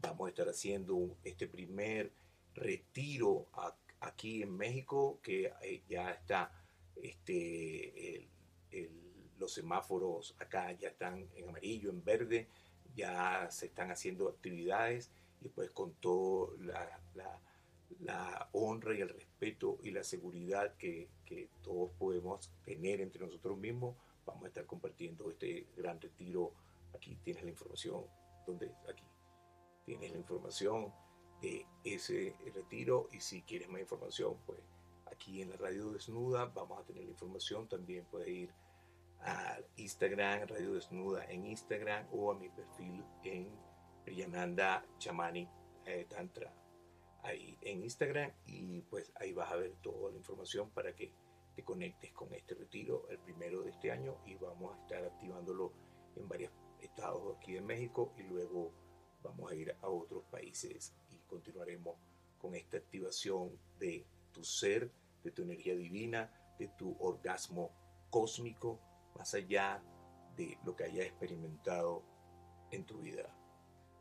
Vamos 0.00 0.26
a 0.26 0.30
estar 0.30 0.48
haciendo 0.48 1.16
este 1.24 1.46
primer 1.46 2.12
retiro 2.54 3.46
aquí 4.00 4.42
en 4.42 4.56
México, 4.56 5.18
que 5.22 5.52
eh, 5.62 5.82
ya 5.88 6.10
está, 6.10 6.52
este, 6.94 8.28
los 9.38 9.52
semáforos 9.52 10.34
acá 10.38 10.72
ya 10.72 10.88
están 10.88 11.26
en 11.34 11.48
amarillo, 11.48 11.90
en 11.90 12.04
verde, 12.04 12.48
ya 12.94 13.48
se 13.50 13.66
están 13.66 13.90
haciendo 13.90 14.28
actividades 14.28 15.10
y 15.40 15.48
pues 15.48 15.70
con 15.70 15.94
toda 15.94 16.52
la, 17.14 17.40
honra 18.52 18.94
y 18.94 19.00
el 19.00 19.08
respeto 19.08 19.78
y 19.82 19.90
la 19.90 20.04
seguridad 20.04 20.74
que, 20.76 21.08
que, 21.24 21.48
todos 21.62 21.90
podemos 21.98 22.50
tener 22.64 23.00
entre 23.00 23.24
nosotros 23.24 23.58
mismos, 23.58 23.96
vamos 24.26 24.44
a 24.44 24.48
estar 24.48 24.66
compartiendo 24.66 25.30
este 25.30 25.66
gran 25.76 26.00
retiro. 26.00 26.52
Aquí 26.94 27.16
tienes 27.22 27.44
la 27.44 27.50
información, 27.50 28.04
donde 28.46 28.72
aquí. 28.88 29.04
Tienes 29.84 30.12
la 30.12 30.18
información 30.18 30.92
de 31.40 31.66
ese 31.84 32.34
retiro 32.54 33.08
y 33.12 33.20
si 33.20 33.42
quieres 33.42 33.68
más 33.68 33.80
información, 33.80 34.36
pues 34.44 34.60
aquí 35.06 35.40
en 35.40 35.50
la 35.50 35.56
radio 35.56 35.90
desnuda 35.92 36.46
vamos 36.46 36.78
a 36.78 36.84
tener 36.84 37.04
la 37.04 37.10
información, 37.10 37.68
también 37.68 38.04
puedes 38.10 38.28
ir 38.28 38.52
a 39.20 39.58
Instagram, 39.76 40.46
Radio 40.46 40.74
Desnuda 40.74 41.24
en 41.24 41.46
Instagram 41.46 42.06
o 42.12 42.30
a 42.30 42.34
mi 42.34 42.48
perfil 42.50 43.02
en 43.24 43.48
Priyananda 44.04 44.84
Chamani 44.98 45.48
eh, 45.86 46.06
Tantra 46.08 46.52
ahí 47.28 47.56
en 47.62 47.82
Instagram 47.82 48.32
y 48.46 48.80
pues 48.82 49.12
ahí 49.16 49.32
vas 49.32 49.52
a 49.52 49.56
ver 49.56 49.74
toda 49.82 50.10
la 50.10 50.16
información 50.16 50.70
para 50.70 50.94
que 50.94 51.12
te 51.54 51.64
conectes 51.64 52.12
con 52.12 52.32
este 52.34 52.54
retiro, 52.54 53.08
el 53.10 53.18
primero 53.18 53.62
de 53.62 53.70
este 53.70 53.90
año 53.90 54.16
y 54.24 54.34
vamos 54.36 54.76
a 54.76 54.82
estar 54.82 55.04
activándolo 55.04 55.72
en 56.16 56.28
varios 56.28 56.52
estados 56.80 57.36
aquí 57.36 57.56
en 57.56 57.66
México 57.66 58.12
y 58.16 58.22
luego 58.22 58.72
vamos 59.22 59.50
a 59.50 59.54
ir 59.54 59.74
a 59.80 59.88
otros 59.88 60.24
países 60.30 60.94
y 61.10 61.18
continuaremos 61.26 61.96
con 62.38 62.54
esta 62.54 62.76
activación 62.76 63.58
de 63.78 64.06
tu 64.32 64.44
ser, 64.44 64.90
de 65.24 65.30
tu 65.30 65.42
energía 65.42 65.74
divina, 65.74 66.32
de 66.58 66.68
tu 66.68 66.96
orgasmo 67.00 67.72
cósmico, 68.10 68.80
más 69.16 69.34
allá 69.34 69.82
de 70.36 70.58
lo 70.64 70.76
que 70.76 70.84
hayas 70.84 71.06
experimentado 71.06 72.04
en 72.70 72.84
tu 72.84 72.98
vida. 72.98 73.34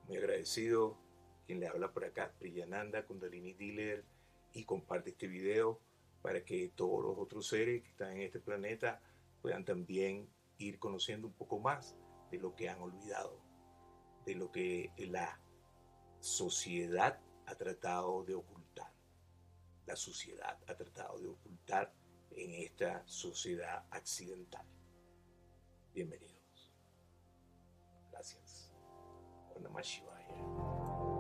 Muy 0.07 0.17
agradecido 0.17 1.06
quien 1.47 1.61
le 1.61 1.67
habla 1.67 1.91
por 1.91 2.03
acá, 2.03 2.33
Priyananda 2.37 3.05
Kundalini 3.05 3.53
Dealer, 3.53 4.05
y 4.53 4.65
comparte 4.65 5.11
este 5.11 5.27
video 5.27 5.79
para 6.21 6.43
que 6.43 6.69
todos 6.75 7.03
los 7.03 7.17
otros 7.17 7.47
seres 7.47 7.81
que 7.81 7.89
están 7.89 8.11
en 8.11 8.21
este 8.21 8.39
planeta 8.39 9.01
puedan 9.41 9.63
también 9.63 10.29
ir 10.57 10.77
conociendo 10.77 11.27
un 11.27 11.33
poco 11.33 11.59
más 11.59 11.95
de 12.31 12.37
lo 12.39 12.53
que 12.53 12.69
han 12.69 12.81
olvidado, 12.81 13.39
de 14.25 14.35
lo 14.35 14.51
que 14.51 14.91
la 14.97 15.39
sociedad 16.19 17.21
ha 17.45 17.55
tratado 17.55 18.23
de 18.25 18.35
ocultar. 18.35 18.91
La 19.85 19.95
sociedad 19.95 20.59
ha 20.67 20.75
tratado 20.75 21.17
de 21.19 21.27
ocultar 21.27 21.93
en 22.31 22.51
esta 22.55 23.07
sociedad 23.07 23.85
accidental. 23.89 24.65
Bienvenidos. 25.93 26.73
Gracias. 28.11 28.73
Namah 29.61 29.81
Shivaya. 29.81 31.16